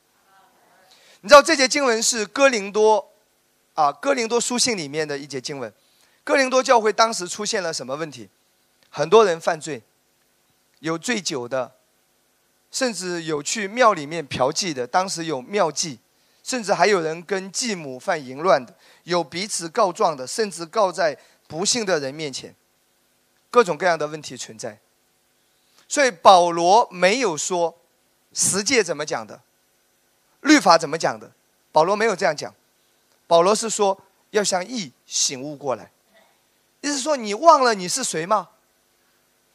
[1.21, 3.11] 你知道这节经文是哥林多，
[3.73, 5.71] 啊，哥林多书信里面的一节经文。
[6.23, 8.29] 哥林多教会当时出现了什么问题？
[8.89, 9.83] 很多人犯罪，
[10.79, 11.73] 有醉酒的，
[12.71, 14.87] 甚至有去庙里面嫖妓的。
[14.87, 15.97] 当时有庙妓，
[16.43, 22.55] 甚至还有人跟继母犯淫乱的，有彼此告状的，甚至告在不幸的人面前。
[23.51, 24.79] 各种各样的问题存在。
[25.87, 27.77] 所以保罗没有说
[28.33, 29.39] 十诫怎么讲的。
[30.39, 31.29] 律法怎么讲的？
[31.71, 32.51] 保罗没有这样讲，
[33.27, 35.91] 保罗是说要向义醒悟过来，
[36.81, 38.49] 意思说你忘了你是谁吗？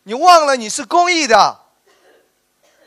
[0.04, 1.60] 你忘了你是公义的，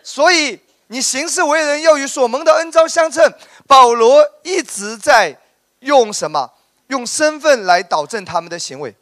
[0.01, 3.33] 所以你行事为人要与所蒙的恩招相称。
[3.67, 5.37] 保罗一直在
[5.79, 6.53] 用什么？
[6.87, 8.95] 用身份来导正他们的行为。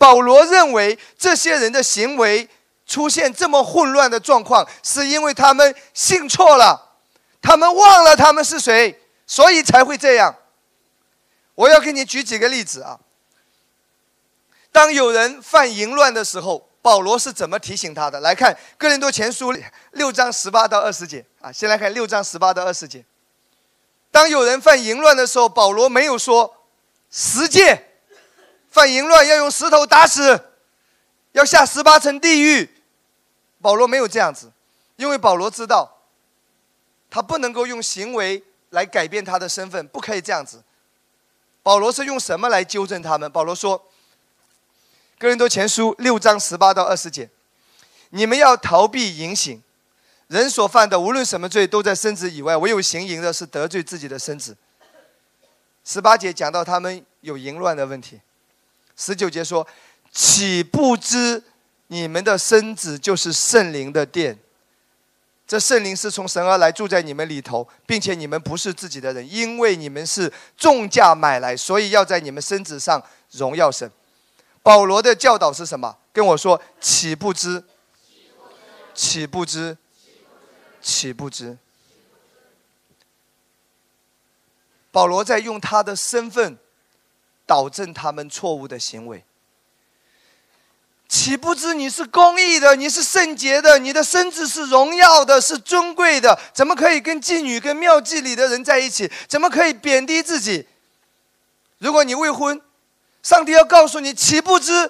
[0.00, 2.48] 保罗认为这些人的行为
[2.86, 6.96] 出现这么混乱的状况，是因为他们信错了。
[7.42, 10.34] 他们忘了他们是谁，所以才会这样。
[11.54, 12.98] 我要给你举几个例子啊。
[14.72, 18.20] 当有人犯淫乱的时候，保罗是怎么提醒他的？
[18.20, 19.52] 来看《哥林多前书》
[19.90, 21.52] 六章十八到二十节啊。
[21.52, 23.04] 先来看六章十八到二十节。
[24.10, 26.56] 当有人犯淫乱的时候，保罗没有说
[27.10, 27.89] 十诫，
[28.70, 30.52] 犯淫乱要用石头打死，
[31.32, 32.70] 要下十八层地狱。
[33.60, 34.50] 保罗没有这样子，
[34.96, 35.98] 因为保罗知道。
[37.12, 40.62] 他不能够用行为来改变他的身份，不可以这样子。
[41.60, 43.28] 保罗是用什么来纠正他们？
[43.32, 43.76] 保罗说，
[45.18, 47.28] 《哥林多前书》六章十八到二十节，
[48.10, 49.60] 你们要逃避淫行。
[50.28, 54.56] 人所犯的无论什么罪，都在身子以外；唯有行淫的，是得罪自己的身子。
[55.84, 58.20] 十八节讲到他们有淫乱的问题。
[59.00, 59.66] 十九节说，
[60.12, 61.42] 岂不知
[61.86, 64.38] 你们的身子就是圣灵的殿？
[65.46, 73.90] 这圣灵是从神而来，住在你们里头，并且你们不是自己的人，因为你们是重价买来，所以要在你们身子上荣耀神。
[74.62, 75.96] 保罗的教导是什么？
[76.12, 77.64] 跟我说，岂不知？
[78.94, 79.78] 岂不知？
[80.82, 81.56] 岂不知？
[84.92, 86.58] 保罗在用他的身份
[87.50, 89.24] 导正他们错误的行为。
[91.08, 96.38] 岂不知你是公义的，你是圣洁的，你的身子是荣耀的，是尊贵的？
[96.54, 99.10] 怎么可以跟妓女、跟庙妓里的人在一起？
[99.26, 100.68] 怎么可以贬低自己？
[101.78, 102.62] 如果你未婚，
[103.24, 104.88] 上帝要告诉你，岂不知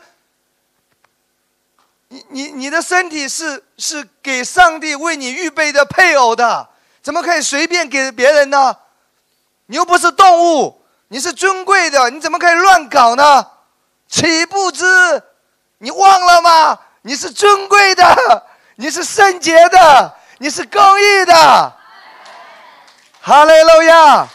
[2.08, 6.68] 你你你的身体是是给上帝为你预备的配偶的？
[7.02, 8.76] 怎么可以随便给别人呢？
[9.68, 10.79] 你又不是动物，
[11.12, 13.44] 你是尊贵的，你怎么可以乱搞呢？
[14.06, 14.84] 岂不知？
[15.78, 16.78] 你忘了吗？
[17.02, 18.46] 你是尊贵的，
[18.76, 21.72] 你是圣洁的，你是公义的。
[23.20, 24.28] 哈利路亚！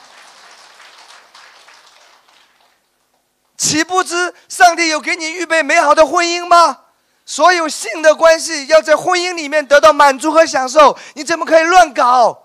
[3.57, 6.79] 岂不知上帝有给你预备美好的婚姻吗？
[7.25, 12.44] 所有性的关系要在婚姻里面得到满足和享受，你怎么可以乱搞？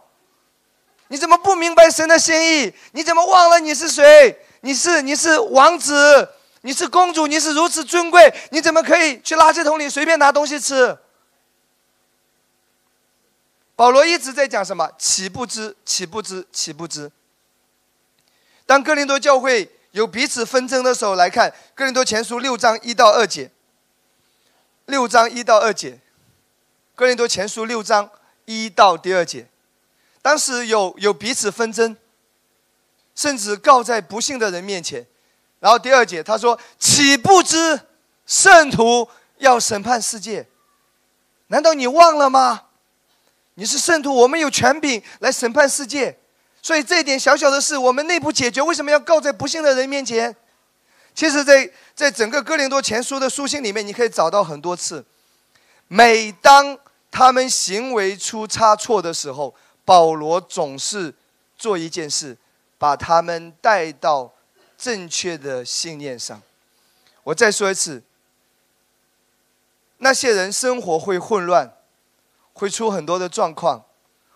[1.10, 2.72] 你怎么不明白神的心意？
[2.92, 4.38] 你怎么忘了你是谁？
[4.60, 6.28] 你是你是王子。
[6.62, 10.98] 你是公主，你是如此尊贵，你怎么可以去垃圾桶里随便拿东西吃？
[13.74, 14.90] 保罗一直在讲什么？
[14.98, 15.74] 岂不知？
[15.86, 16.46] 岂不知？
[16.52, 17.10] 岂不知？
[18.66, 23.50] 当哥林多教会有彼此纷争的时候，来看哥林多前书六章一到二节。
[24.84, 25.98] 六章一到二节，
[26.94, 28.10] 哥林多前书六章
[28.44, 29.48] 一到第二节，
[30.22, 31.96] 当时有有彼此纷争，
[33.14, 35.06] 甚至告在不幸的人面前。
[35.58, 37.80] 然后第二节他说：“岂不知
[38.26, 39.08] 圣徒
[39.38, 40.46] 要审判世界？
[41.48, 42.62] 难道你忘了吗？
[43.54, 46.18] 你是圣徒，我们有权柄来审判世界。
[46.62, 50.34] 所以这一点小小的事，我们内部解决，为什么要告在不幸的人面前？
[51.14, 55.04] 其实，在在整个哥林多前书的书信里面，你可以找到很多次。
[55.88, 56.78] 每当
[57.10, 59.54] 他们行为出差错的时候，
[59.90, 61.12] 保罗总是
[61.58, 62.38] 做一件事，
[62.78, 64.32] 把他们带到。”
[64.80, 66.40] 正确的信念上，
[67.22, 68.02] 我再说一次，
[69.98, 71.76] 那些人生活会混乱，
[72.54, 73.84] 会出很多的状况，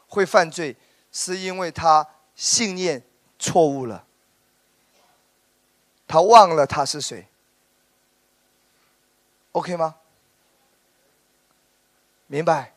[0.07, 0.77] 会犯罪，
[1.11, 3.03] 是因为他信念
[3.39, 4.05] 错误了，
[6.07, 7.27] 他忘了他是谁。
[9.53, 9.95] OK 吗？
[12.27, 12.74] 明白。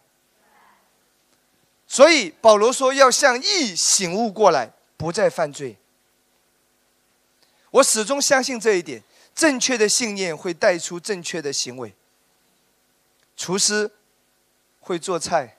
[1.88, 5.78] 所以保罗说要向义醒悟过来，不再犯罪。
[7.72, 9.04] 我始终相信这一点：
[9.36, 11.94] 正确的信念会带出正确的行为。
[13.36, 13.92] 厨师
[14.80, 15.58] 会做菜，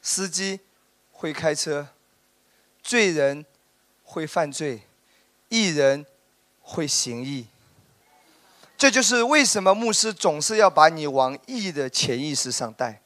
[0.00, 0.60] 司机
[1.10, 1.88] 会开车，
[2.82, 3.44] 罪人
[4.02, 4.82] 会犯罪，
[5.50, 6.06] 义人
[6.62, 7.48] 会行义。
[8.78, 13.01] 这就是为什么牧师总是要把你往义的潜意识上带，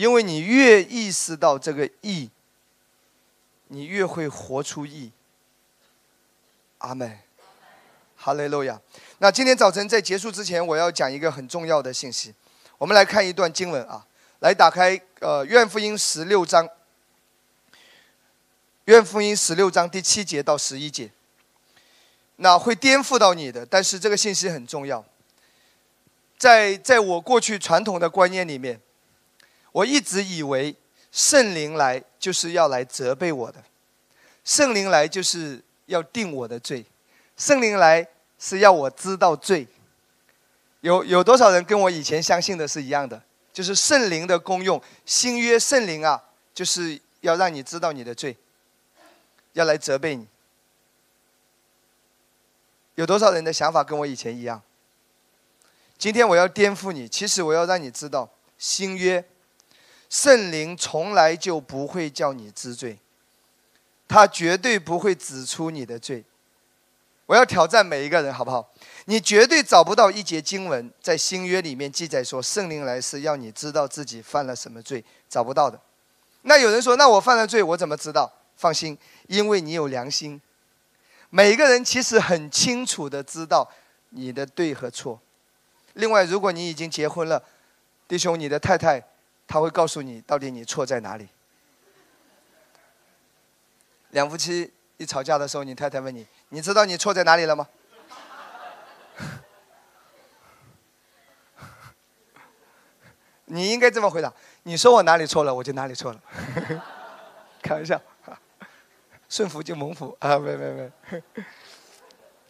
[0.00, 2.30] 因为你越意识到这个义，
[3.68, 5.12] 你越会活出义。
[6.78, 7.18] 阿门。
[8.16, 8.80] 哈利路亚！
[9.18, 12.34] 那今天早晨在结束之前，我要讲一个很重要的信息。
[12.78, 14.06] 我们来看一段经文啊，
[14.38, 16.66] 来打开呃《愿福音》十六章，
[18.86, 21.10] 《愿福音》十六章第七节到十一节。
[22.36, 25.04] 那会颠覆到你的，但是这个信息很重要。
[26.38, 28.80] 在在我过去传统的观念里面，
[29.72, 30.74] 我一直以为
[31.12, 33.62] 圣灵来就是要来责备我的，
[34.44, 36.84] 圣灵来就是要定我的罪。
[37.36, 38.06] 圣灵来
[38.38, 39.66] 是要我知道罪，
[40.80, 43.22] 有有多少人跟我以前相信的是一样的？
[43.52, 46.22] 就是圣灵的功用，新约圣灵啊，
[46.54, 48.36] 就是要让你知道你的罪，
[49.54, 50.26] 要来责备你。
[52.94, 54.62] 有多少人的想法跟我以前一样？
[55.98, 59.24] 今天我要颠覆你，其实我要让你知道，新约
[60.10, 62.98] 圣灵从来就不会叫你知罪，
[64.08, 66.24] 他绝对不会指出你的罪。
[67.26, 68.68] 我要挑战每一个人，好不好？
[69.04, 75.80] 你绝对找不到一节经文在新约里面记载说圣灵来是要你知道自己犯了什么罪，找不到的。
[76.42, 78.32] 那有人说，那我犯了罪，我怎么知道？
[78.56, 78.98] 放心，
[79.28, 80.40] 因为你有良心。
[81.28, 83.70] 每个人其实很清楚的知道
[84.08, 85.20] 你的对和错。
[85.92, 87.40] 另外，如果你已经结婚了，
[88.08, 89.00] 弟兄，你的太太
[89.50, 91.28] 他会告诉你到底你错在哪里。
[94.10, 96.24] 两夫妻一吵架的时候，你太太问你。
[96.50, 97.68] 你知道你错在哪里了吗？
[103.46, 104.32] 你应该这么回答：
[104.62, 106.22] 你说我哪里错了，我就哪里错了。
[107.60, 108.00] 开玩笑，
[109.28, 110.38] 顺服就蒙福啊！
[110.38, 110.92] 没没没。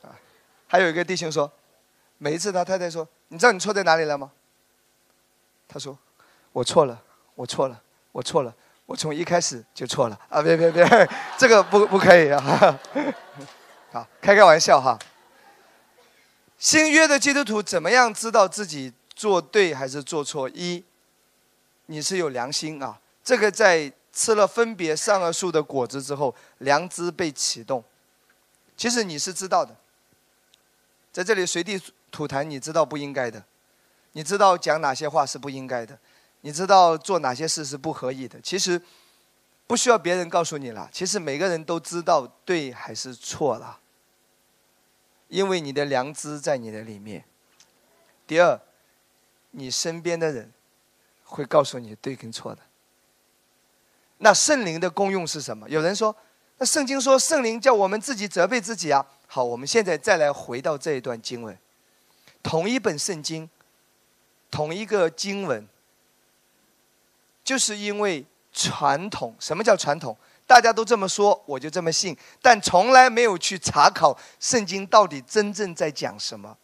[0.03, 0.13] 啊，
[0.69, 1.51] 还有一个弟兄说，
[2.19, 4.33] 每一次他太太说：“你知道你错在哪里了吗？”
[5.67, 5.99] 他说
[6.53, 7.03] ：“我错了，
[7.35, 7.81] 我错了，
[8.13, 8.55] 我错了，
[8.87, 12.41] 我从一开始就错了啊！”别别别，这个不不可以啊。
[13.93, 14.99] 好开开玩笑哈。
[16.59, 20.49] 新约的基督徒怎么样知道自己做对还是做错？
[20.51, 20.85] 一，
[21.87, 27.83] 你是有良心啊，这个在吃了分别善恶树的果子之后，良知被启动。
[28.77, 29.77] 其实你是知道的，
[31.13, 31.81] 在这里随地
[32.11, 33.43] 吐痰，你知道不应该的，
[34.13, 35.99] 你知道讲哪些话是不应该的，
[36.41, 38.41] 你知道做哪些事是不合意的。
[38.41, 38.81] 其实
[39.67, 43.79] 不需要别人告诉你了，其实每个人都知道对还是错了，
[45.29, 47.25] 因为你的良知在你的里面。
[48.27, 48.61] 第二，
[49.51, 50.53] 你身边的人
[51.25, 52.63] 会告诉你对跟错的。
[54.19, 55.69] 那圣灵的功用是什么？
[55.69, 56.15] 有人说。
[56.63, 59.03] 那圣经说，圣灵叫我们自己责备自己啊。
[59.27, 61.59] 好，我们现在再来回到这一段经文，
[62.43, 63.49] 同一本圣经，
[64.51, 65.67] 同一个经文，
[67.51, 69.35] 就是因为传统。
[69.41, 70.17] 什么叫传统？
[70.47, 76.57] 大家都这么说，我就这么信，但从来没有去查考圣经到底真正在讲什么。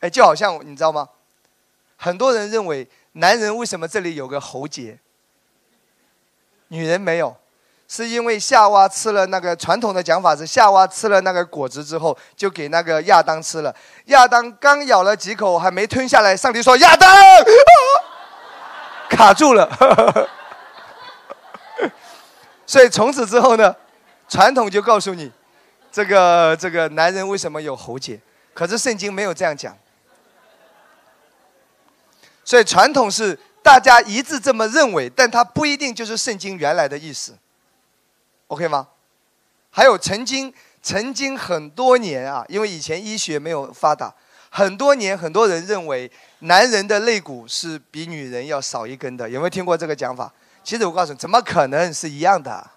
[0.00, 1.06] 哎，就好像你知道吗？
[1.98, 4.98] 很多人认为，男人为什么这里有个喉结，
[6.68, 7.36] 女人没有？
[7.88, 13.72] 是因为夏娃吃了那个传统的讲法是夏娃吃了那个果子之后，就给那个亚当吃了。
[14.06, 17.08] 亚当刚咬了几口，还没吞下来，上帝说：“亚当，
[19.16, 19.66] 卡住了。
[22.66, 23.74] ”所以从此之后呢，
[24.28, 25.32] 传统就告诉你，
[25.90, 28.20] 这个这个男人为什么有喉结？
[28.52, 29.76] 可是圣经没有这样讲。
[32.44, 37.36] 所以传统是大家一致这么认为，但它不一定就是圣经原来的意思。
[38.48, 38.88] OK 吗？
[39.70, 40.52] 还有曾经
[40.82, 44.14] 曾经很多年啊，因为以前医学没有发达，
[44.50, 46.10] 很多年很多人认为
[46.40, 49.28] 男人的肋骨是比女人要少一根的。
[49.28, 50.32] 有没有听过这个讲法？
[50.62, 52.70] 其实我告诉你，怎么可能是一样的？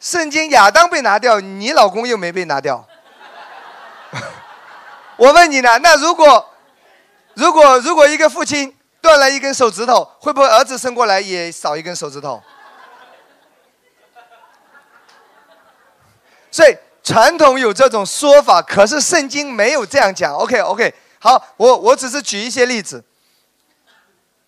[0.00, 2.86] 圣经亚当被拿掉，你老公又没被拿掉。
[5.16, 6.54] 我问你呢，那如果
[7.34, 8.74] 如果如果一个父亲？
[9.00, 12.42] 断了一根手指头，会不会儿子生过来也少一根手指头？
[16.50, 16.76] 所以
[17.08, 20.34] 传统有这种说法，可是圣经没有这样讲。
[20.34, 23.02] OK OK，好，我我只是举一些例子。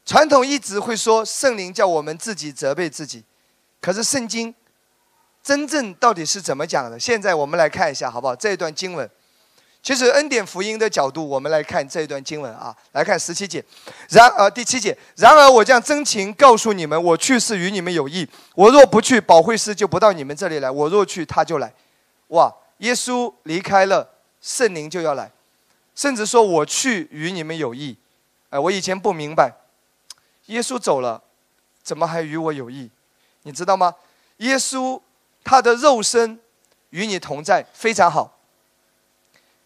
[0.05, 3.25] 传统一直会说圣灵叫我们自己责备自己，
[3.81, 4.55] 可是圣经
[5.43, 7.01] 真正到底是怎么讲的？
[7.01, 8.37] 现在我们来看一下，好不好？
[8.37, 9.09] 这一段经文。
[9.83, 13.65] 其实恩典福音的角度，我们来看这一段经文啊，来看十七节，
[14.11, 18.29] 然而第七节，然而我将真情告诉你们，我去是与你们有益。
[18.55, 21.73] 我若不去，保惠师就不到你们这里来；我若去，他就来。
[22.31, 24.09] 哇，耶稣离开了，
[24.41, 25.31] 圣灵就要来，
[25.95, 27.97] 甚至说我去与你们有益。
[28.51, 29.53] 哎，我以前不明白，
[30.47, 31.23] 耶稣走了，
[31.83, 32.91] 怎么还与我有益？
[33.43, 33.95] 你知道吗？
[34.39, 35.01] 耶稣
[35.45, 36.41] 他的肉身
[36.91, 38.39] 与你同在，非常好。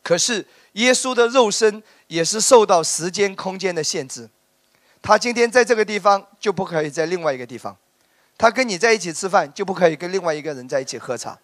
[0.03, 4.29] 可是耶稣的肉身也是受到时间、空间的限制，
[5.01, 7.77] 他今天在这个地方就不可以在另外一个地方，
[8.37, 11.39] 他跟你在一起吃饭就不可以跟另外一个人在一起喝茶。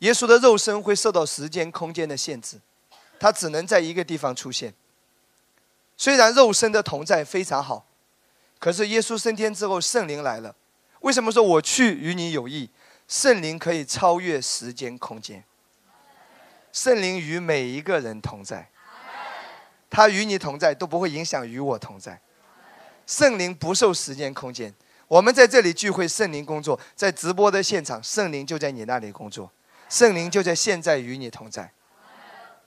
[0.00, 2.60] 耶稣的肉身会受到时间、空间的限制，
[3.18, 4.74] 他只能在一个地方出现。
[5.96, 7.86] 虽然肉身的同在非常好，
[8.58, 10.54] 可是耶稣升天之后，圣灵来了。
[11.00, 12.68] 为什么说我去与你有益？
[13.08, 15.42] 圣灵可以超越时间、空间。
[16.72, 18.70] 圣灵与每一个人同在，
[19.90, 22.20] 他与你同在都不会影响与我同在。
[23.06, 24.72] 圣灵不受时间空间，
[25.08, 29.50] 我们在这里聚会，圣灵工作；在直播的现场，圣灵就在你那里工作，
[29.90, 31.70] 圣灵就在现在与你同在。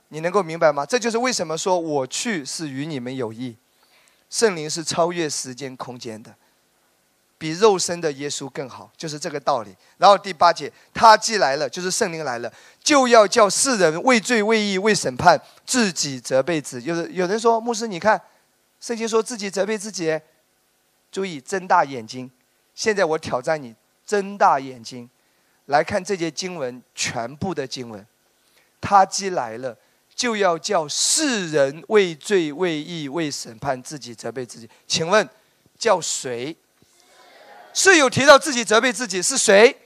[0.10, 0.86] 你能够明白吗？
[0.86, 3.58] 这就是为什么说我去是与你们有益。
[4.30, 6.36] 圣灵是超越时间空间的。
[7.38, 9.76] 比肉身的耶稣更好，就是这个道理。
[9.98, 16.88] 然后第八节，他既来了，就是圣灵来了，就要叫世人为罪、为义、为审判，自己责备自己。
[16.88, 18.22] 有人有人说，牧师，你看，
[18.80, 20.20] 圣经说自己责备自己。
[21.12, 22.32] 注意，睁大眼睛。
[22.74, 25.10] 现在我挑战你，睁大眼睛，
[25.66, 28.06] 来看这节经文全部的经文。
[28.82, 29.78] 他既来了，
[30.14, 34.70] 就要叫世人为罪、为义、为审判，自己责备自己。
[34.86, 35.28] 请问，
[35.78, 36.56] 叫谁？
[37.74, 39.80] 是有提到自己责备自己是谁，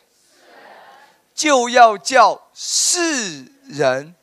[1.33, 4.13] 就要叫世人，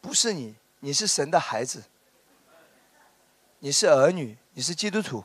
[0.00, 1.82] 不是你，你是神的孩子，
[3.60, 5.24] 你是儿女，你是基督徒。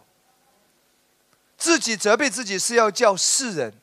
[1.58, 3.74] 自己责备自己是要叫世人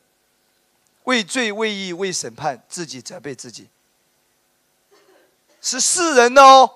[1.05, 3.67] 为罪、为义、为审判，自己责备自己，
[5.61, 6.69] 是世人哦。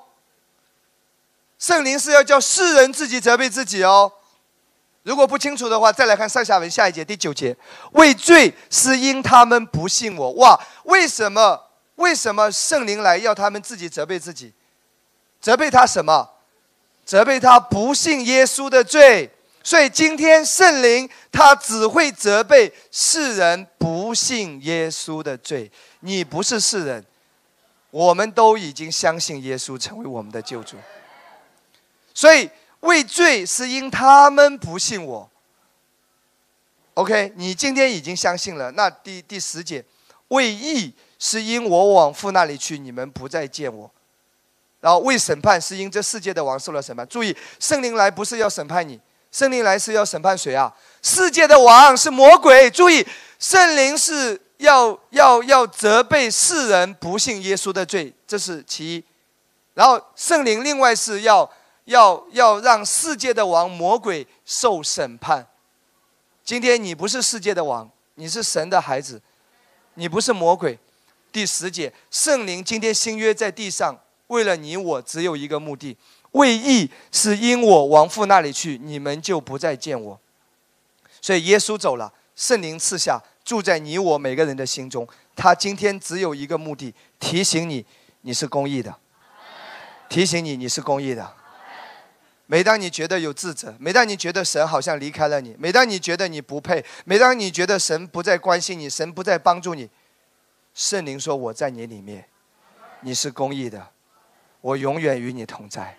[1.59, 4.11] 圣灵是要叫世人自己责备自己哦。
[5.03, 7.55] 如果不清楚的话，再来看上下文下一节第九节，
[7.91, 10.31] 畏罪是因他们不信我。
[10.33, 14.53] 哇，为什么为什么圣灵来要他们自己责备自己？
[15.41, 16.29] 责备他什么？
[17.05, 19.31] 责备他不信耶稣的罪。
[19.63, 25.71] 所以今天圣灵他只会责备世人不信耶稣的罪。
[25.99, 27.05] 你不是世人，
[27.91, 30.77] 我们都已经相信耶稣成为我们的救主。
[32.13, 32.49] 所以
[32.79, 35.29] 为罪是因他们不信我。
[36.95, 38.71] OK，你今天已经相信了。
[38.71, 39.83] 那第第十节，
[40.29, 43.89] 为义是因我往父那里去，你们不再见我。
[44.81, 47.05] 然后为审判是因这世界的王受了审判。
[47.07, 48.99] 注意，圣灵来不是要审判你，
[49.31, 50.73] 圣灵来是要审判谁啊？
[51.01, 52.69] 世界的王是魔鬼。
[52.71, 53.05] 注意，
[53.37, 59.03] 圣灵是要要要责备世人不信耶稣的罪，这是其一。
[59.75, 61.49] 然后圣灵另外是要
[61.85, 65.47] 要要让世界的王魔鬼受审判。
[66.43, 69.21] 今天你不是世界的王，你是神的孩子，
[69.93, 70.77] 你不是魔鬼。
[71.31, 73.95] 第十节，圣灵今天新约在地上。
[74.27, 75.97] 为了你我只有一个目的，
[76.31, 80.19] 为义是因我往父那里去，你们就不再见我。
[81.21, 85.07] 所以耶稣走了，圣灵赐下，住在你我每个人的心中。
[85.35, 87.85] 他今天只有一个目的，提醒你
[88.21, 88.95] 你是公义的，
[90.07, 91.33] 提醒你你是公义的。
[92.45, 99.89] 每当你觉得有自责，每当你觉得神好像离开了你，每当你觉得你不配，每当你觉得神不再关心你，神不再帮助你，
[100.73, 102.27] 圣灵说我在你里面，
[103.01, 103.89] 你是公义的。
[104.61, 105.97] 我永远与你同在。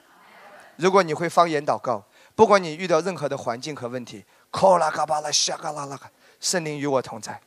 [0.80, 2.02] 如果你会方言祷告，
[2.34, 6.00] 不管你遇到任何的环境和问题，卡拉嘎巴拉沙嘎拉拉，
[6.40, 7.38] 圣灵与我同在。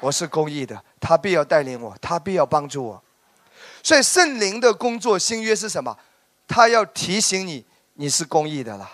[0.00, 3.02] 我是公义的，他必要带领我，他必要帮助我。
[3.82, 5.96] 所以圣灵的工作新约是什么？
[6.48, 7.64] 他要提醒你，
[7.94, 8.90] 你是公义的了。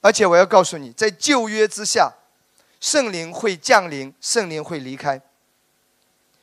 [0.00, 2.12] 而且我要告诉你，在旧约之下，
[2.80, 5.20] 圣灵会降临，圣灵会离开。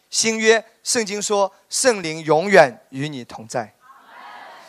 [0.10, 3.74] 新约圣经说，圣灵永远与你同在。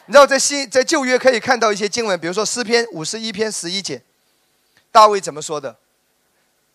[0.07, 4.02] 你知道，在新在旧约可以看到一些经文，比如说诗篇五十一篇十一节，
[4.92, 5.76] 大卫怎么说的？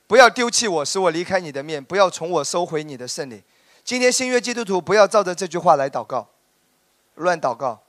[0.07, 3.43] 不要丢弃我，使我离开你的面；不要从我收回你的圣灵。
[3.83, 6.27] 今天新约基督徒不要照着这句话来祷告，
[7.15, 7.81] 乱祷告。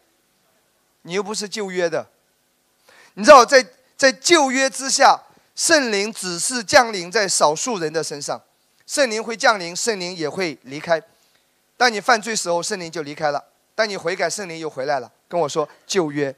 [1.02, 2.06] 你又不是旧约的。
[3.14, 3.66] 你知道，在
[3.96, 5.18] 在旧约之下，
[5.56, 8.42] 圣灵只是降临在少数人的身上。
[8.86, 11.02] 圣灵会降临，圣灵也会离开。
[11.78, 13.42] 当你犯罪时候，圣灵就离开了；
[13.80, 15.10] 当你悔改，圣灵又回来了。
[15.26, 16.34] 跟我说旧约。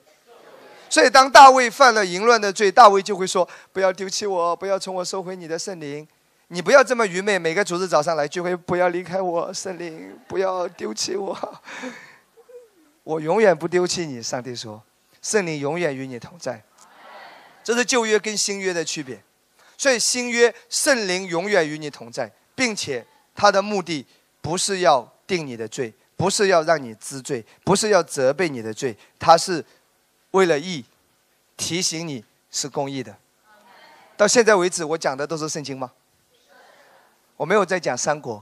[0.89, 6.07] 所以当大卫犯了淫乱的罪，大卫就会说：“不要丢弃我，不要从我收回你的圣灵。
[6.47, 7.37] 你不要这么愚昧。
[7.37, 11.37] 每个主日早上来聚会，不要离开我，圣灵，不要丢弃我。
[13.03, 14.81] 我永远不丢弃你。”上帝说
[15.21, 16.63] ：“圣灵永远与你同在。”
[17.65, 19.21] 这是旧约跟新约的区别。
[19.77, 22.31] 所以新约圣灵永远与你同在。
[22.55, 24.07] 并且他的目的
[24.43, 25.93] 不是要定你的罪，
[26.23, 29.65] 不是要让你知罪，不是要责备你的罪，他是
[30.31, 30.85] 为了义，
[31.57, 33.17] 提醒你是公义的。
[34.17, 35.91] 到现在为止，我讲的都是圣经吗？
[37.37, 38.41] 我没有在讲三国，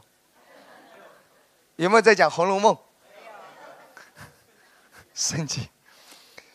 [1.77, 2.75] 有没有在讲《红楼梦》？
[5.15, 5.67] 圣经。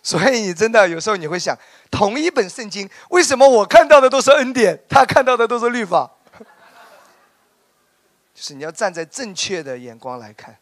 [0.03, 1.57] 所以你真的有时候你会想，
[1.89, 6.07] 同一本圣经，为什么我看到的都是恩典，他看到的都是律法？
[8.35, 10.55] 就是你要站在正确的眼光来看，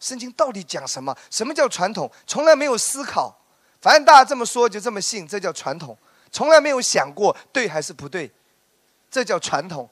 [0.00, 1.14] 圣经到底讲什么？
[1.30, 2.10] 什么叫传统？
[2.26, 3.38] 从来没有思考，
[3.80, 5.96] 反正大家这么说就这么信，这叫传统。
[6.32, 8.32] 从来没有想过对还是不对，
[9.10, 9.88] 这叫传统。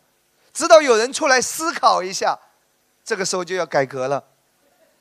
[0.53, 2.39] 直到有人出来思考一下，
[3.05, 4.25] 这个时候就要改革了，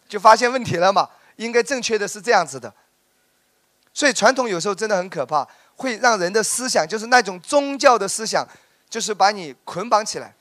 [0.10, 1.10] 就发现问题了嘛。
[1.38, 2.74] 应该正确的是这样子的。
[3.93, 8.47] 所以传统有时候真的很可怕，会让人的思想就是那种宗教的思想，
[8.89, 10.34] 就是把你捆绑起来。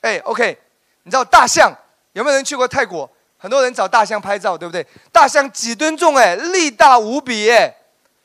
[0.00, 0.58] 哎，OK。
[1.02, 1.72] 你知道大象
[2.12, 3.10] 有没有人去过泰国？
[3.38, 4.84] 很多人找大象拍照，对不对？
[5.12, 7.72] 大象几吨重哎，力大无比哎。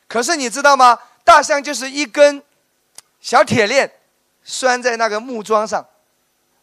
[0.07, 0.97] 可是你知道吗？
[1.23, 2.43] 大象就是一根
[3.21, 3.89] 小铁链
[4.43, 5.85] 拴在那个木桩上，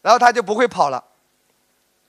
[0.02, 1.04] 然后它就不会跑了。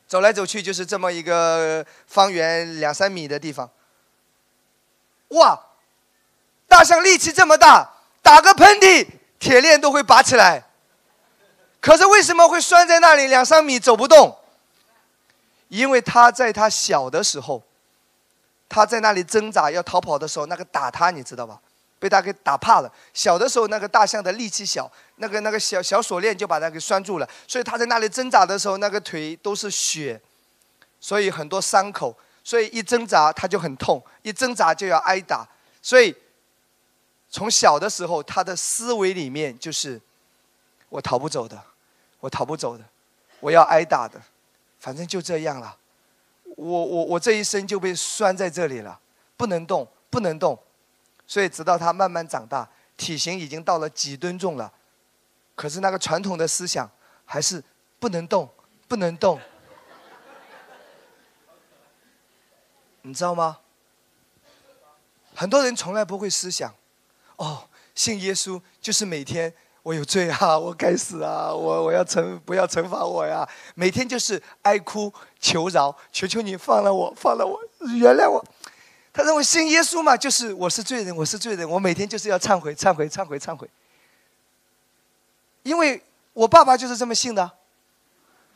[0.07, 3.69] 走来走去就是这么一个方圆两三米的地方。
[5.29, 5.57] 哇，
[6.67, 7.89] 大象力气这么大，
[8.21, 9.07] 打个喷嚏，
[9.39, 10.63] 铁链都会拔起来。
[11.79, 14.37] 可是为什么会拴在那里两三米走不动？
[15.71, 17.63] 因为他在他小的时候，
[18.67, 21.61] 他在那里挣扎要逃跑的时候，那个打他你知道吧？
[21.97, 22.91] 被他给打怕了。
[23.13, 30.19] 小的时候那个大象的力气小，那个那个小小锁链就把他给拴住了，所以他在那里挣扎的时候，那个腿都是血，
[30.99, 32.13] 所以很多伤口，
[32.43, 35.47] 所以一挣扎他就很痛，一挣扎就要挨打，
[35.81, 36.13] 所以
[37.29, 40.01] 从小的时候他的思维里面就是
[40.89, 41.63] 我逃不走的。
[42.19, 42.83] 我逃不走的，
[43.39, 44.21] 我要挨打的，
[44.81, 45.77] 反正就这样了。
[46.57, 48.99] 我我我这一生就被拴在这里了，
[49.37, 50.57] 不能动，不能动。
[51.27, 52.67] 所以直到他慢慢长大，
[52.97, 54.73] 体型已经到了几吨重了，
[55.55, 56.89] 可是那个传统的思想
[57.25, 57.63] 还是
[57.99, 58.49] 不能动，
[58.87, 59.39] 不能动。
[63.03, 63.59] 你知道吗？
[65.35, 66.73] 很多人从来不会思想，
[67.35, 69.53] 哦，信耶稣就是每天
[69.83, 73.47] 我有罪啊，我该死啊，我我要惩不要惩罚我呀？
[73.73, 77.59] 每天就是哀哭求饶，求求你放了我，放了我，
[77.99, 78.43] 原谅我。
[79.11, 83.69] 他认为信耶稣嘛，就是我是罪人，我是罪人，我每天就是要忏悔，忏悔，忏悔，忏悔。
[85.63, 86.03] 因为
[86.33, 87.51] 我爸爸就是这么信的，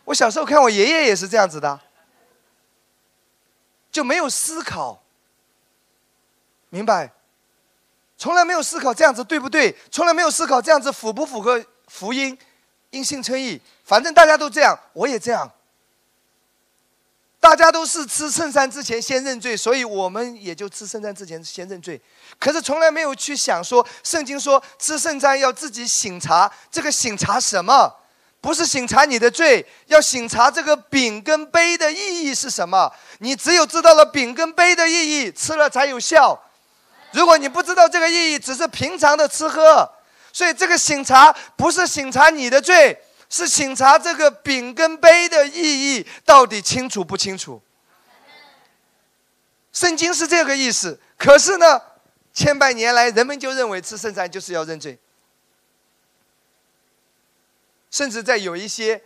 [0.06, 1.80] 我小时候看我爷爷也是这样子的，
[3.92, 5.02] 就没有思考。
[6.70, 7.12] 明白，
[8.18, 9.76] 从来没有思考这样子对不对？
[9.92, 12.38] 从来没有思考这样子符不符合福音？
[12.92, 15.52] 因信称义，反正大家都这样，我也这样。
[17.42, 22.00] 大家都是吃圣餐之前先认罪，所以我们也就吃圣餐之前先认罪。
[22.40, 27.94] 可是从来没有去想说，圣经说吃圣餐要自己醒察，这个醒察什么？
[28.42, 32.92] 不是醒察你的罪，要醒察这个饼跟杯的意义是什么？
[33.20, 36.42] 你只有知道了饼跟杯的意义，吃了才有效。
[37.16, 39.90] 如果你不知道这个意义，只是平常的吃喝，
[40.34, 47.62] 所以这个醒茶不是醒茶你的罪，是醒茶这个饼跟杯的意义到底清楚不清楚？
[49.72, 51.82] 圣经是这个意思，可是呢，
[52.34, 55.00] 千百年来人们就认为吃圣餐就是要认罪，
[57.90, 59.02] 甚至在有一些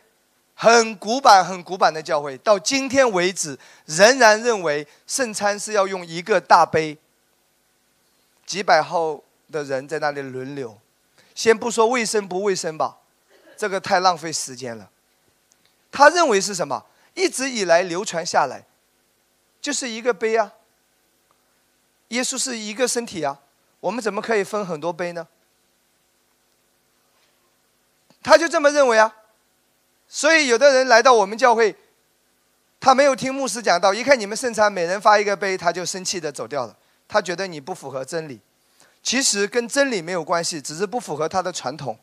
[0.55, 3.55] 很古板、很古板的教会，到今天为止
[3.85, 6.97] 仍然认为圣餐是要用一个大杯。
[8.49, 9.21] 几百号
[9.51, 10.75] 的人在那里轮流，
[11.35, 12.97] 先不说卫生不卫生吧，
[13.55, 14.89] 这个太浪费时间了。
[15.91, 16.83] 他认为是什么？
[17.13, 18.65] 一直以来流传下来，
[19.61, 20.53] 就是一个杯啊。
[22.07, 23.39] 耶稣是一个身体啊，
[23.81, 25.27] 我们怎么可以分很多杯呢？
[28.23, 29.15] 他就这么认为啊。
[30.07, 31.75] 所以有的人来到我们教会，
[32.79, 36.75] 他没有听牧师讲到，一看你们圣餐每人发一个杯，他就生气的走掉了。
[37.09, 38.39] 他觉得你不符合真理，
[39.01, 41.97] 其实跟真理没有关系，只是不符合他的传统。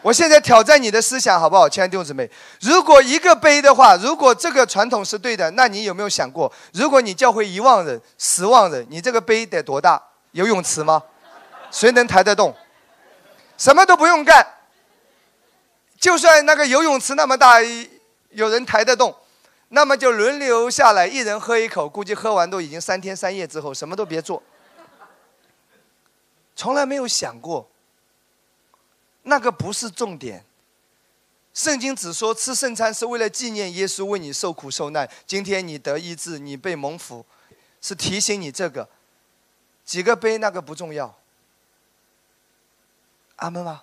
[0.00, 2.30] 我现在挑战你的思想，好不好，亲爱的弟兄姊妹？
[2.60, 10.02] 如果一个杯的话，如果这个传统是对的，那你有没有想过，如果你教会一万人、十万人，你这个杯得多大？
[10.32, 11.02] 游泳池吗？
[11.70, 12.54] 谁能抬得动？
[13.58, 14.46] 什么都不用干，
[15.98, 17.56] 就算那个游泳池那么大，
[18.30, 19.14] 有人抬得动。
[19.70, 24.42] 那么就轮流下来，一人喝一口，估计喝完都已经三天三夜之后，什么都别做。
[26.56, 27.68] 从来没有想过，
[29.22, 30.44] 那个不是重点。
[31.52, 35.08] 圣经只说吃圣餐是为了纪念耶稣为你受苦受难。
[35.26, 37.26] 今天你得医治，你被蒙福，
[37.80, 38.88] 是提醒你这个。
[39.84, 41.14] 几个杯那个不重要。
[43.36, 43.82] 阿门吗？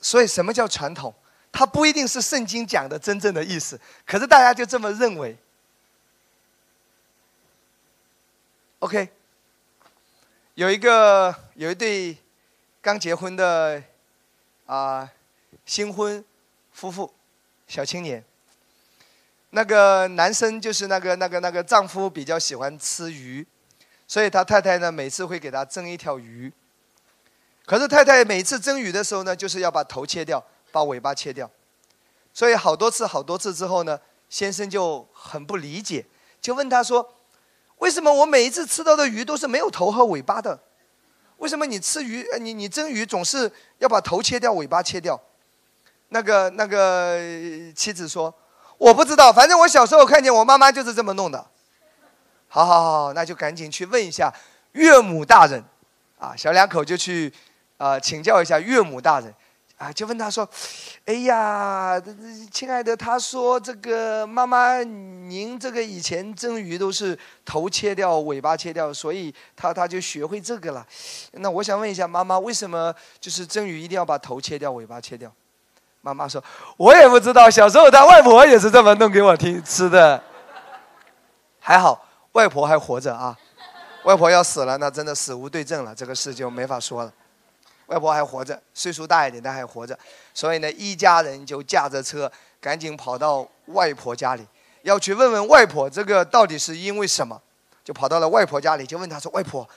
[0.00, 1.14] 所以什么叫传统？
[1.58, 5.36] 它不一定是圣经讲的真正的意思，可是大家就这么认为。
[8.78, 9.08] OK，
[10.54, 12.16] 有一个有一对
[12.80, 13.82] 刚结婚的
[14.66, 15.10] 啊
[15.66, 16.24] 新婚
[16.70, 17.12] 夫妇，
[17.66, 18.24] 小青年。
[19.50, 23.44] 那个男生就是那个那个那个丈夫比较喜欢吃鱼，
[24.06, 26.52] 所以他太太呢每次会给他蒸一条鱼。
[27.66, 30.40] 可是太太每次蒸鱼的时候呢，就是要把头切掉。
[30.78, 31.50] 把尾巴切掉，
[32.32, 33.98] 所以好多次好多次之后呢，
[34.28, 36.06] 先生就很不理解，
[36.40, 37.14] 就问他说
[37.78, 40.60] ：“为什么我每一次吃到的鱼都是没有头和尾巴的？
[41.38, 45.20] 为什么你吃鱼，你你蒸鱼总是要把头切掉，尾巴切掉？”
[46.10, 47.18] 那个那个
[47.74, 48.32] 妻子说
[48.78, 51.44] ：“我不知道，反正我小时候看见我妈妈就是这么弄的。”
[52.46, 54.32] 好好好，那就赶紧去问一下
[54.72, 55.64] 岳母大人，
[56.18, 57.32] 啊，小两口就去
[57.78, 59.34] 啊请教一下岳母大人。
[59.78, 60.46] 啊，就问他说
[61.06, 62.02] ：“哎呀，
[62.50, 70.84] 亲爱的，他说这个妈妈，您这个以前蒸鱼都是头切掉，尾巴切掉，所以他他就学会这个了。
[71.34, 75.32] 那我想问一下，妈妈为什么就是蒸鱼一定要把头切掉，尾巴切掉？”
[76.02, 76.42] 妈妈说
[76.76, 80.20] ：“我也不知道，小时候他外婆也是这么弄给我听吃的。
[81.60, 83.38] 还好外婆还活着啊，
[84.02, 87.12] 外婆要死了，那真的死无对证了，这个事就没法说了。”
[87.88, 89.98] 外婆还活着，岁数大一点，但还活着，
[90.32, 92.30] 所以呢，一家人就驾着车，
[92.60, 94.46] 赶紧跑到外婆家里，
[94.82, 97.40] 要去问问外婆这个到底是因为什么，
[97.82, 99.68] 就跑到了外婆家里，就问她说：“外婆，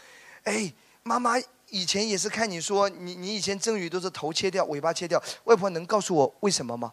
[0.43, 0.71] 哎，
[1.03, 1.35] 妈妈
[1.69, 6.91] 以前也是看你说，你你以前蒸鱼都是头切掉，尾巴切掉，外婆能告诉我为什么吗？”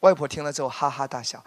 [0.00, 1.42] 外婆听了之后哈哈大笑，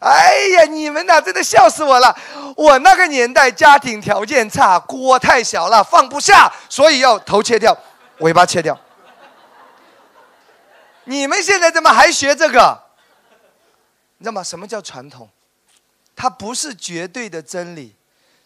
[0.00, 2.14] 哎呀，你们呐，真的笑死我了！
[2.56, 7.74] 我那个年代家庭条件差，锅太小了放不下，所以要头切掉，
[8.20, 8.78] 尾巴切掉。
[11.04, 12.82] 你们现在怎么还学这个？
[14.18, 14.42] 你知道吗？
[14.42, 15.28] 什么叫传统？
[16.14, 17.96] 它不是绝对的真理，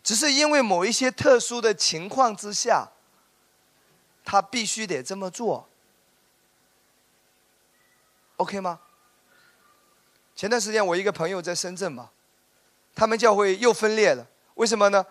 [0.03, 2.89] 只是因为某一些特殊的情况之下，
[4.25, 5.69] 他必须得这么做。
[8.37, 8.79] OK 吗？
[10.37, 12.11] 前段时间我一个朋友在深圳嘛，
[12.95, 14.25] 他们教会又分裂了。
[14.55, 15.05] 为什么呢？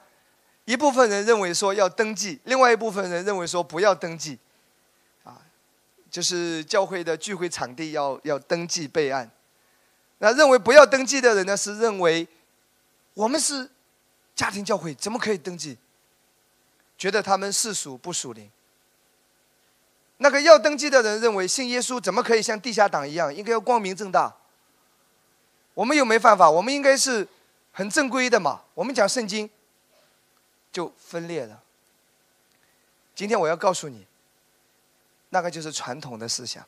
[0.66, 4.40] 一部分人认为说要登记，另外一部分人认为说不要登记，
[6.14, 9.28] 就是教会的聚会场地要要登记备案。
[10.20, 12.28] 那认为不要登记的人呢，是认为
[13.16, 13.68] 我们是
[14.36, 15.76] 家庭教会，怎么可以登记？
[17.00, 18.48] 觉得他们世俗不属灵。
[20.18, 24.32] 那个要登记的人认为信耶稣怎么可以像地下党一样，应该要光明正大。
[25.74, 27.28] 我们又没犯法，我们应该是
[27.72, 28.62] 很正规的嘛。
[28.76, 29.50] 我们讲圣经，
[30.72, 31.60] 就分裂了。
[33.16, 34.06] 今天我要告诉你，
[35.34, 36.64] 那个就是传统的思想。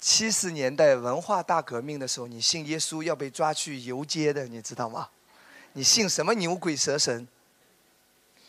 [0.00, 5.08] 七十年代文化大革命的时候，你信耶稣要被抓去游街的，你知道吗？
[5.74, 7.28] 你信什么牛鬼蛇神？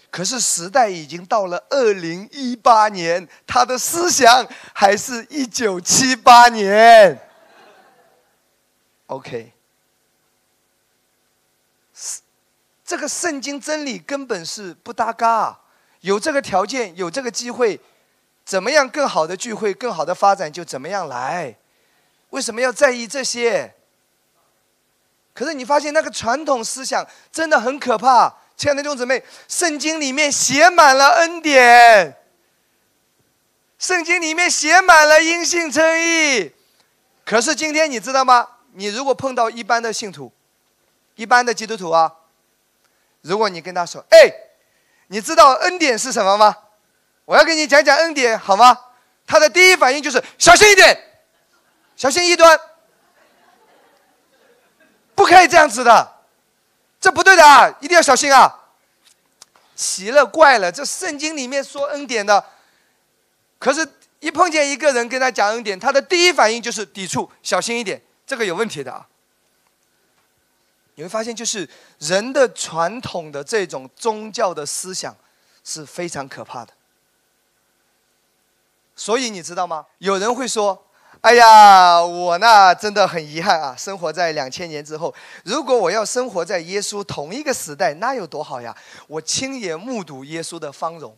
[0.10, 7.20] 可是时代已经到了二零一八年，他的思想还是一九七八年。
[9.06, 9.54] OK，
[12.84, 15.60] 这个圣经真理根本是不搭嘎。
[16.02, 17.80] 有这个条件，有这个机会，
[18.46, 21.56] 怎么样更好的聚会、更好的发展就怎么样来。
[22.32, 23.76] 为什么要在意这些？
[25.34, 32.18] 可是你发现那个传统思想真的很可怕，亲爱的弟兄姊妹，圣经里面写满了恩典，
[33.80, 36.52] 圣经里面写满了因信称义。
[37.26, 38.48] 可是今天你知道吗？
[38.74, 40.32] 你如果碰到一般的信徒，
[41.16, 42.12] 一般的基督徒啊，
[43.22, 44.32] 如果你跟他说：“哎，
[45.08, 46.58] 你知道恩典是什么吗？
[47.26, 48.78] 我要跟你讲讲恩典，好吗？”
[49.26, 50.98] 他的第一反应就是小心一点，
[51.96, 52.60] 小心异端，
[55.16, 56.16] 不可以这样子的，
[57.00, 58.60] 这不对的啊，一定要小心啊！
[59.76, 62.46] 奇了怪了，这圣经里面说恩典的，
[63.58, 63.88] 可是，
[64.20, 68.02] 一碰见一个人跟他讲恩典，他的第一反应就是抵触，小心一点。
[68.28, 69.08] 这个有问题的啊！
[70.96, 71.68] 你会发现，就是
[72.00, 75.16] 人的传统的这种宗教的思想
[75.64, 76.74] 是非常可怕的。
[79.04, 79.86] 所以你知道吗？
[79.98, 80.82] 有人会说
[81.20, 85.14] ：“哎呀，我那真的很遗憾啊，生活在两千年之后。
[85.44, 88.74] 如果我要生活在耶稣同一个时代，那有多好呀！
[89.08, 91.14] 我亲眼目睹耶稣的芳容，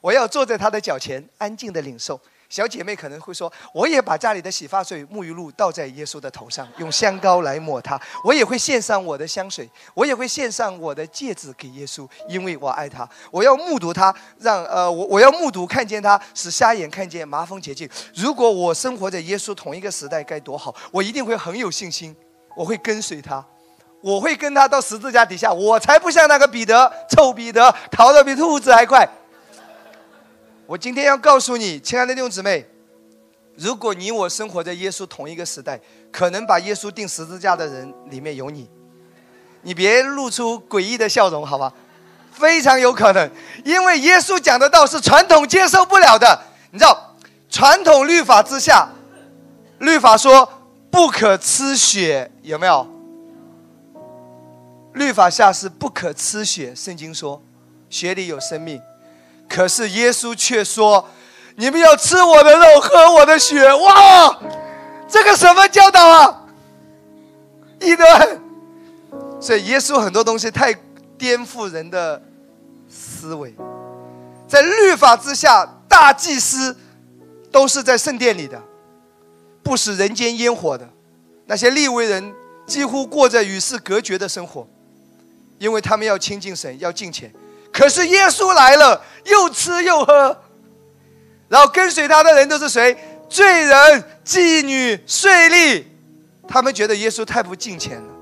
[0.00, 2.18] 我要坐在他的脚前，安静的领受。”
[2.48, 8.00] 小姐妹可能会说：“我也把家里的洗发水、沐浴露倒在耶稣的头上，用香膏来抹他。
[8.24, 13.06] 我也会献上我的香水，我也会献上我的戒指给耶稣，因为我爱他。
[13.30, 17.86] 我要目睹他，让呃我我要目睹看见他，使瞎眼看见，麻风洁净。
[18.14, 20.74] 如果我生活在耶稣同一个时代，该多好！
[20.90, 22.16] 我一定会很有信心，
[22.56, 23.44] 我会跟随他，
[24.00, 25.52] 我会跟他到十字架底下。
[25.52, 29.06] 我才不像那个彼得，臭彼得，逃得比兔子还快。”
[30.68, 32.62] 我今天要告诉你，亲爱的弟兄姊妹，
[33.56, 35.80] 如果你我生活在耶稣同一个时代，
[36.12, 38.68] 可能把耶稣钉十字架的人里面有你。
[39.62, 41.72] 你别露出诡异的笑容，好吧？
[42.32, 43.30] 非常有可能，
[43.64, 46.38] 因为耶稣讲的道是传统接受不了的。
[46.70, 47.16] 你知道，
[47.48, 48.90] 传统律法之下，
[49.78, 50.46] 律法说
[50.90, 52.86] 不可吃血，有没有？
[54.92, 57.42] 律法下是不可吃血，圣经说
[57.88, 58.78] 血里有生命。
[59.48, 61.08] 可是耶稣却说
[61.56, 64.38] ：“你们要吃我的肉，喝我的血。”哇，
[65.08, 66.46] 这个什么教导啊？
[67.80, 68.40] 异端。
[69.40, 70.74] 所以耶稣很多东西太
[71.16, 72.22] 颠覆人的
[72.88, 73.54] 思维。
[74.46, 76.76] 在律法之下，大祭司
[77.50, 78.60] 都是在圣殿里的，
[79.62, 80.88] 不食人间烟火的。
[81.46, 82.34] 那些利未人
[82.66, 84.68] 几乎过着与世隔绝的生活，
[85.58, 87.32] 因为他们要亲近神，要敬虔。
[87.72, 90.36] 可是耶稣来了，又吃又喝，
[91.48, 92.96] 然后跟随他的人都是谁？
[93.28, 95.84] 罪人、妓女、税吏，
[96.48, 98.14] 他们觉得耶稣太不敬虔了。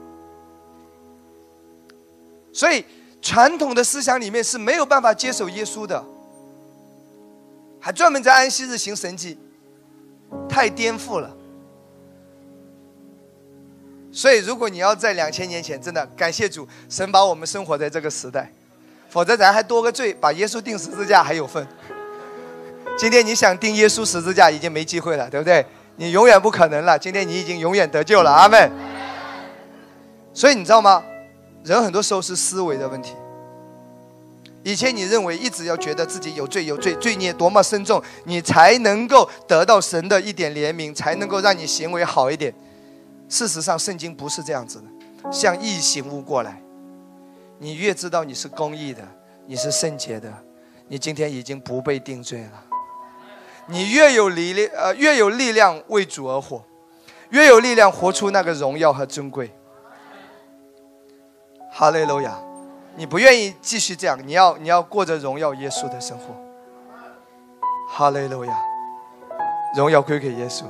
[2.52, 2.84] 所以
[3.22, 6.04] 传统的思想里面是没有办法接受耶稣的，
[7.80, 9.38] 还专门在安息日行神迹，
[10.48, 11.34] 太颠覆了。
[14.10, 18.50] 所以如果你要在两千年前，真的感谢主，神把我们生活在这个时代。
[19.16, 21.66] 否则咱还多个罪，把耶稣钉十字架还有份。
[22.98, 25.64] 今天你想钉耶稣十字架已经没机会了，对不对？
[25.96, 26.98] 你永远不可能了。
[26.98, 28.70] 今天你已经永远得救了，阿门。
[30.34, 31.02] 所以你知道吗？
[31.64, 33.14] 人很多时候是思维的问题。
[34.62, 42.52] 以前你认为一直要觉得自己有罪有罪，罪孽多么深重，你才能够得到神的一点怜悯，才能够让你行为好一点。
[43.30, 46.60] 事实上，圣经不是这样子的，像异形物过来。
[47.58, 49.02] 你越知道你是公义的，
[49.46, 50.32] 你是圣洁的，
[50.88, 52.64] 你今天已经不被定罪了。
[53.66, 56.62] 你越有力量，呃，越有力量为主而活，
[57.30, 59.50] 越有力量活出那个荣耀和尊贵。
[61.72, 62.38] 哈利路亚！
[62.94, 66.34] 你不愿意继续这样，你要你要过着荣耀耶稣的生活。
[67.88, 68.56] 哈利路亚！
[69.76, 70.64] 荣耀归给耶稣。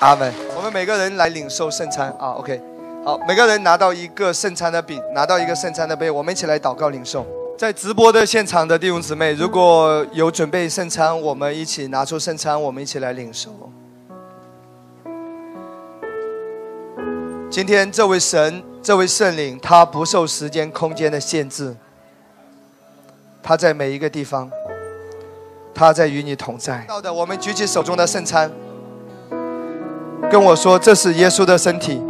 [0.00, 0.32] 阿门。
[0.56, 2.60] 我们每个人来领受圣餐啊，OK。
[3.04, 7.26] 好，每个人拿到一个圣餐的饼，拿到一个圣餐的杯，我们一起来祷告领受。
[7.58, 13.50] 在直播的现场的弟兄姊妹，如果有准备圣餐，我们一起拿出圣餐，我们一起来领受。
[17.50, 21.76] 今天这位神，这位圣灵，他不受时间、空间的限制，
[23.42, 24.50] 他在每一个地方，
[25.74, 26.82] 他在与你同在。
[26.88, 28.50] 到的，我们举起手中的圣餐。
[30.30, 32.02] 跟我说，这是耶稣的身体，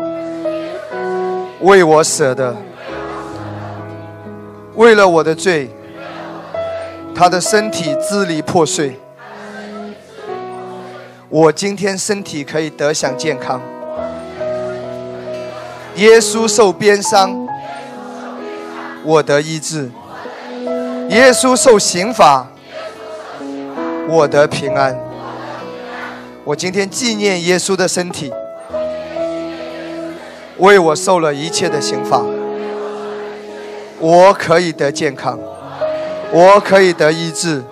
[1.65, 2.55] 为我舍的，
[4.75, 5.71] 为了我的罪，
[7.15, 9.01] 他的身体支离破碎，
[11.31, 13.62] 我今天身体可以得享健康。
[15.97, 17.49] 耶稣受鞭伤，
[19.03, 19.89] 我得医治；
[21.09, 22.47] 耶稣受刑罚，
[24.07, 24.95] 我得平安。
[26.45, 28.31] 我今天纪念耶稣的身体，
[30.59, 32.23] 为我受了一切的刑罚，
[33.99, 35.39] 我可以得健康，
[36.33, 37.63] 我可以得医治，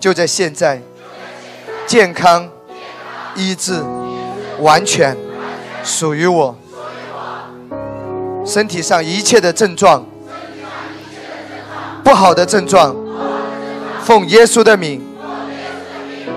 [0.00, 0.80] 就在现在，
[1.86, 2.48] 健康、
[3.34, 3.82] 医治
[4.58, 5.16] 完全
[5.84, 6.56] 属于我，
[8.44, 10.04] 身体上一切的症状，
[12.02, 12.96] 不好的症状，
[14.02, 15.00] 奉耶稣的名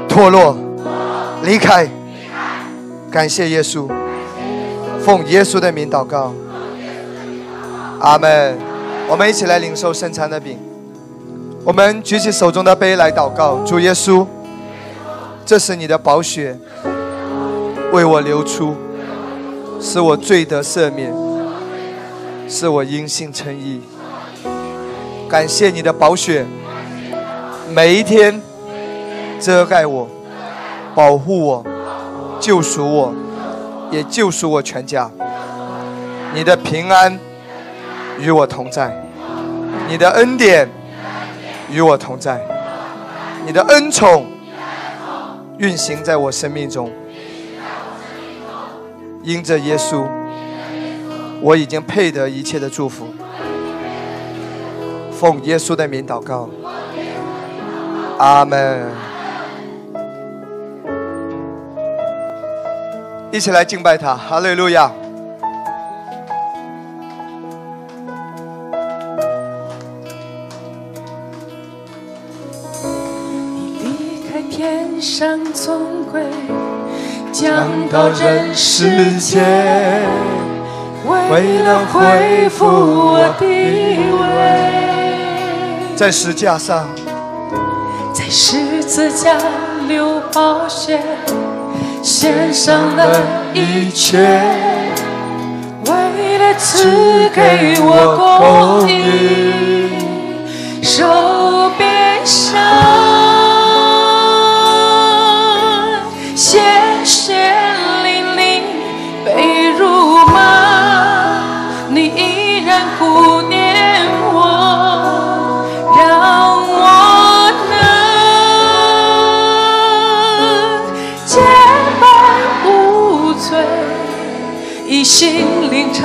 [0.08, 0.58] 脱落。
[1.44, 1.88] 离开，
[3.12, 3.88] 感谢耶稣，
[5.06, 6.34] 奉耶稣的名祷告，
[7.99, 8.58] 阿门。
[9.08, 10.58] 我们一起来领受圣餐的饼，
[11.64, 13.60] 我们举起手中的杯来祷告。
[13.64, 14.26] 主耶稣，
[15.45, 16.58] 这是你的宝血，
[17.91, 18.74] 为我流出，
[19.80, 21.14] 使我罪得赦免，
[22.49, 23.82] 使我因信称义。
[25.30, 26.47] 感谢你的宝血，
[27.72, 28.41] 每一天
[29.39, 30.08] 遮盖我。
[30.95, 31.64] 保护我，
[32.39, 33.14] 救赎我，
[33.92, 35.10] 也救赎我全家。
[36.34, 37.18] 你的平安
[38.20, 38.94] 与我同在，
[39.88, 40.70] 你的恩典
[41.70, 42.42] 与我同在，
[43.46, 44.26] 你的恩宠
[45.58, 46.92] 运行在我生命中。
[49.24, 50.06] 因着耶稣，
[51.42, 53.08] 我已经配得一切的祝福。
[55.12, 56.50] 奉耶稣的名祷告，
[58.18, 59.14] 阿门。
[63.36, 64.90] 一起来敬拜他，哈利路亚！
[73.52, 76.24] 你离开天上尊贵，
[77.34, 79.44] 降到人世间，
[81.06, 83.46] 为了恢复我的
[84.22, 86.88] 位，在石架上，
[88.14, 89.38] 在十字架
[89.90, 91.02] 流宝血。
[92.06, 93.20] 献上了
[93.51, 94.20] 一切，
[95.88, 98.16] 为了赐给我
[98.80, 99.89] 公义，
[100.84, 102.62] 受鞭伤，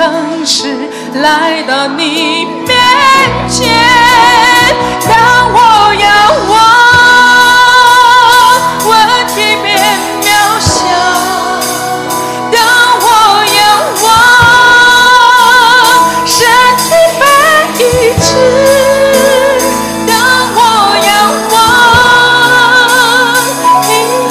[0.01, 2.74] 城市来到你面
[3.51, 3.68] 前，
[5.07, 5.12] 当
[5.53, 5.59] 我
[5.94, 6.09] 仰
[6.48, 6.53] 望，
[8.88, 8.90] 问
[9.26, 9.68] 题变
[10.22, 10.26] 渺
[10.59, 10.72] 小；
[12.51, 12.57] 当
[13.03, 13.05] 我
[13.59, 13.61] 仰
[14.03, 14.09] 望，
[16.24, 16.32] 身
[16.78, 16.88] 体
[17.20, 17.22] 被
[17.84, 17.84] 医
[18.22, 18.24] 治；
[20.07, 20.11] 当
[20.57, 20.59] 我
[21.05, 21.09] 仰
[21.53, 21.55] 望，
[23.84, 23.88] 平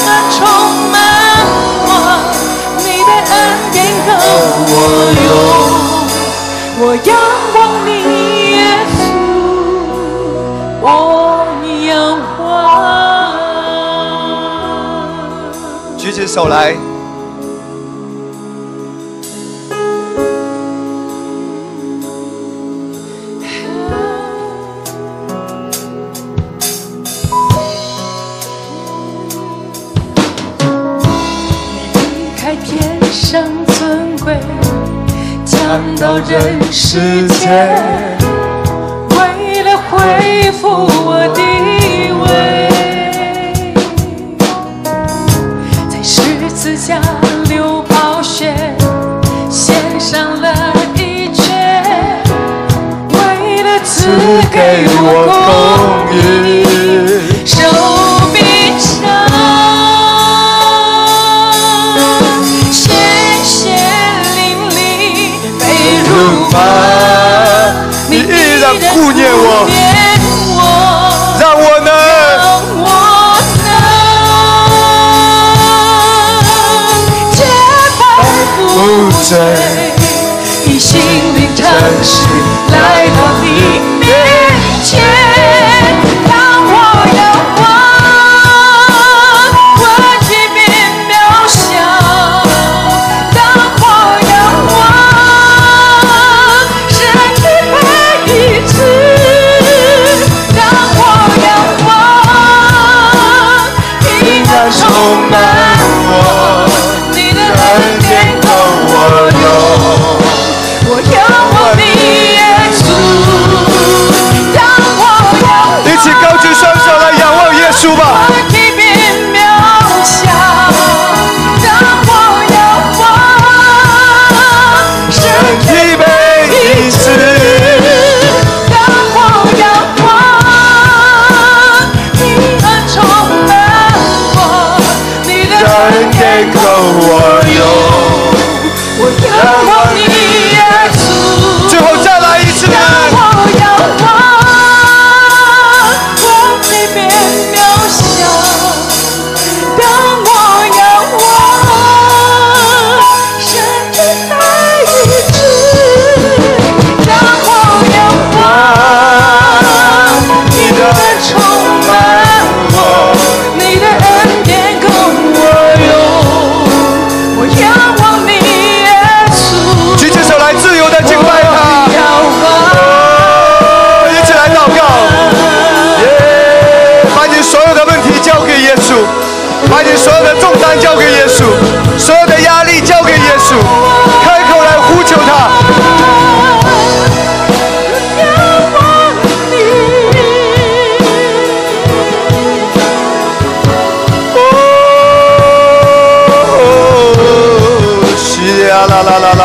[0.07, 0.37] 安充
[0.91, 0.97] 满
[1.85, 1.87] 我，
[2.79, 3.37] 你的恩
[3.71, 4.09] 典够
[4.65, 4.73] 我
[5.13, 5.58] 用。
[6.95, 7.15] 仰
[7.55, 7.89] 望你，
[8.51, 8.57] 耶
[8.95, 9.01] 稣，
[10.81, 10.87] 我
[11.87, 11.89] 仰
[12.39, 12.43] 望。
[15.97, 16.75] 举起手来，
[35.99, 37.67] 到人世间，
[39.09, 41.41] 为了恢复我的
[42.23, 42.25] 位，
[45.89, 47.01] 在十字架
[47.49, 48.55] 流宝血，
[49.49, 50.53] 献上了
[50.95, 51.51] 一切，
[53.11, 54.07] 为了赐
[54.49, 56.58] 给我公义。
[69.11, 69.67] 念我，
[71.39, 71.89] 让我能，
[72.39, 72.47] 让
[72.83, 72.87] 我
[73.65, 73.69] 能
[77.31, 77.37] 洁
[77.99, 78.01] 白
[78.75, 78.77] 无
[79.23, 79.31] 罪，
[80.65, 80.89] 以心
[81.35, 81.65] 灵诚
[82.03, 82.13] 实
[82.71, 83.45] 来到你
[83.99, 84.07] 面
[84.83, 85.18] 前。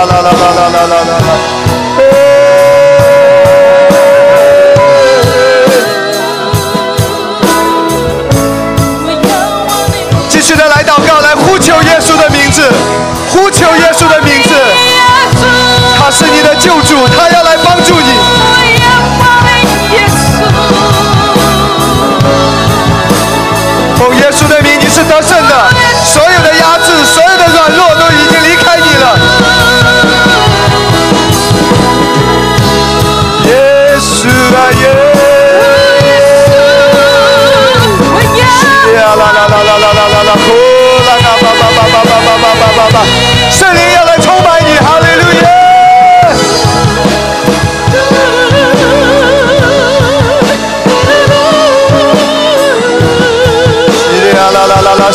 [0.06, 0.43] la la la.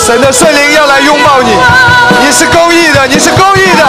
[0.09, 1.51] 神的圣灵要来拥抱你，
[2.25, 3.85] 你是公义的，你是公义的。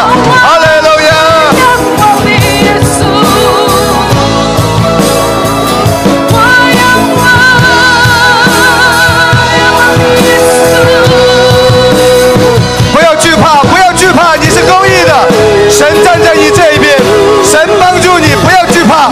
[12.92, 15.26] 不要惧怕，不要惧怕，你是公益的。
[15.70, 16.98] 神站在你这一边，
[17.42, 19.10] 神帮助你，不要惧怕。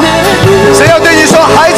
[0.76, 1.77] 神要对你说，孩子。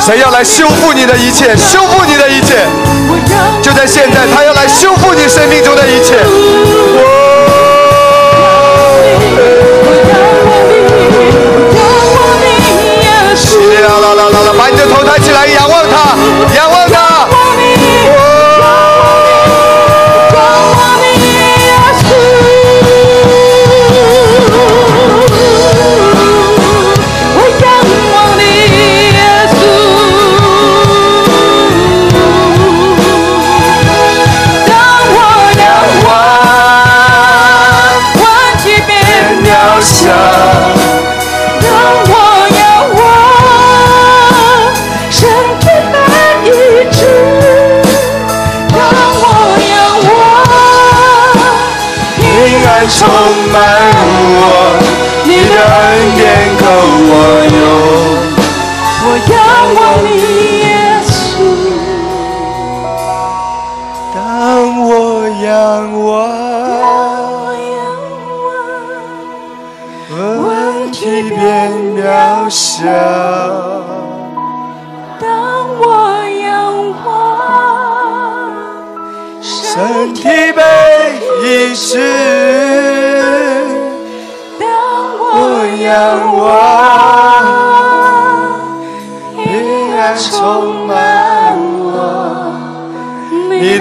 [0.00, 1.56] 谁要来修复你的一切？
[1.56, 2.66] 修复你的一切，
[3.62, 6.16] 就在现在，他要来修复你生命中的一切。
[6.16, 7.02] 哇！
[13.82, 16.16] 啦啦啦啦啦，把你的头抬起来，仰望他，
[16.56, 16.71] 仰。
[52.88, 53.08] 充
[53.52, 53.62] 满
[54.40, 54.42] 我，
[55.24, 56.20] 你的恩典
[56.58, 56.64] 够
[57.10, 57.12] 我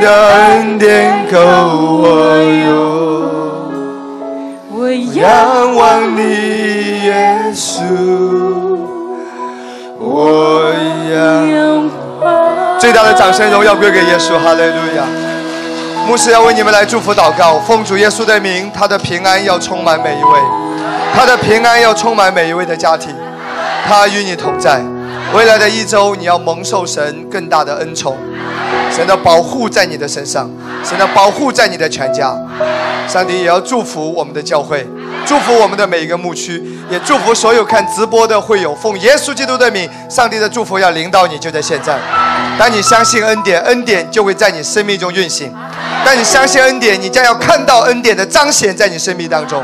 [0.02, 2.72] 的恩典够我用。
[4.72, 7.84] 我仰望你，耶稣。
[10.00, 10.74] 我
[11.14, 11.88] 仰
[12.20, 12.80] 望。
[12.80, 15.04] 最大的掌声荣耀归给耶稣，哈利路亚。
[16.08, 20.40] 牧师要为你们来祝福祷告，奉主耶稣的名，他的平安要充满每一位。
[21.14, 23.14] 他的平安要充满每一位的家庭，
[23.88, 24.82] 他与你同在。
[25.34, 28.18] 未来的一周，你要蒙受神更大的恩宠，
[28.94, 30.50] 神的保护在你的身上，
[30.84, 32.36] 神的保护在你的全家。
[33.08, 34.86] 上帝也要祝福我们的教会，
[35.26, 38.76] 祝福我们的每一个牧区，也祝福所有看直播的会友。
[38.76, 41.98] 奉耶稣基督的名，上帝的祝福要临到你，就在现在。
[42.60, 45.54] 当你相信恩典，恩典就会在你生命中运行。
[46.06, 49.64] 当你相信恩典，你将要看到恩典的彰显在你生命当中。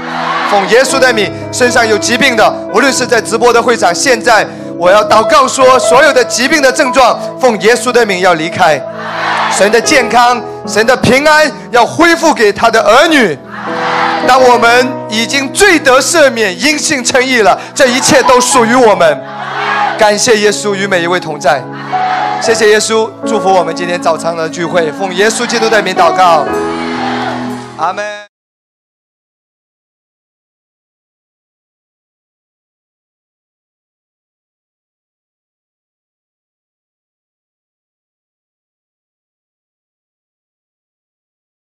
[0.49, 4.45] 奉耶稣的名，身上有疾病的，无论是在直播的会场，现在
[4.77, 8.79] 我要祷告说，所有的疾病的症状，奉耶稣的名要离开。
[9.51, 13.37] 神的健康，神的平安要恢复给他的儿女。
[14.27, 19.23] 当我们已经罪得赦免、因信称义了，这一切都属于我们。
[19.97, 21.63] 感谢耶稣与每一位同在。
[22.39, 24.91] 谢谢耶稣，祝福我们今天早餐的聚会。
[24.91, 26.45] 奉耶稣基督的名祷告，
[27.77, 28.26] 阿门。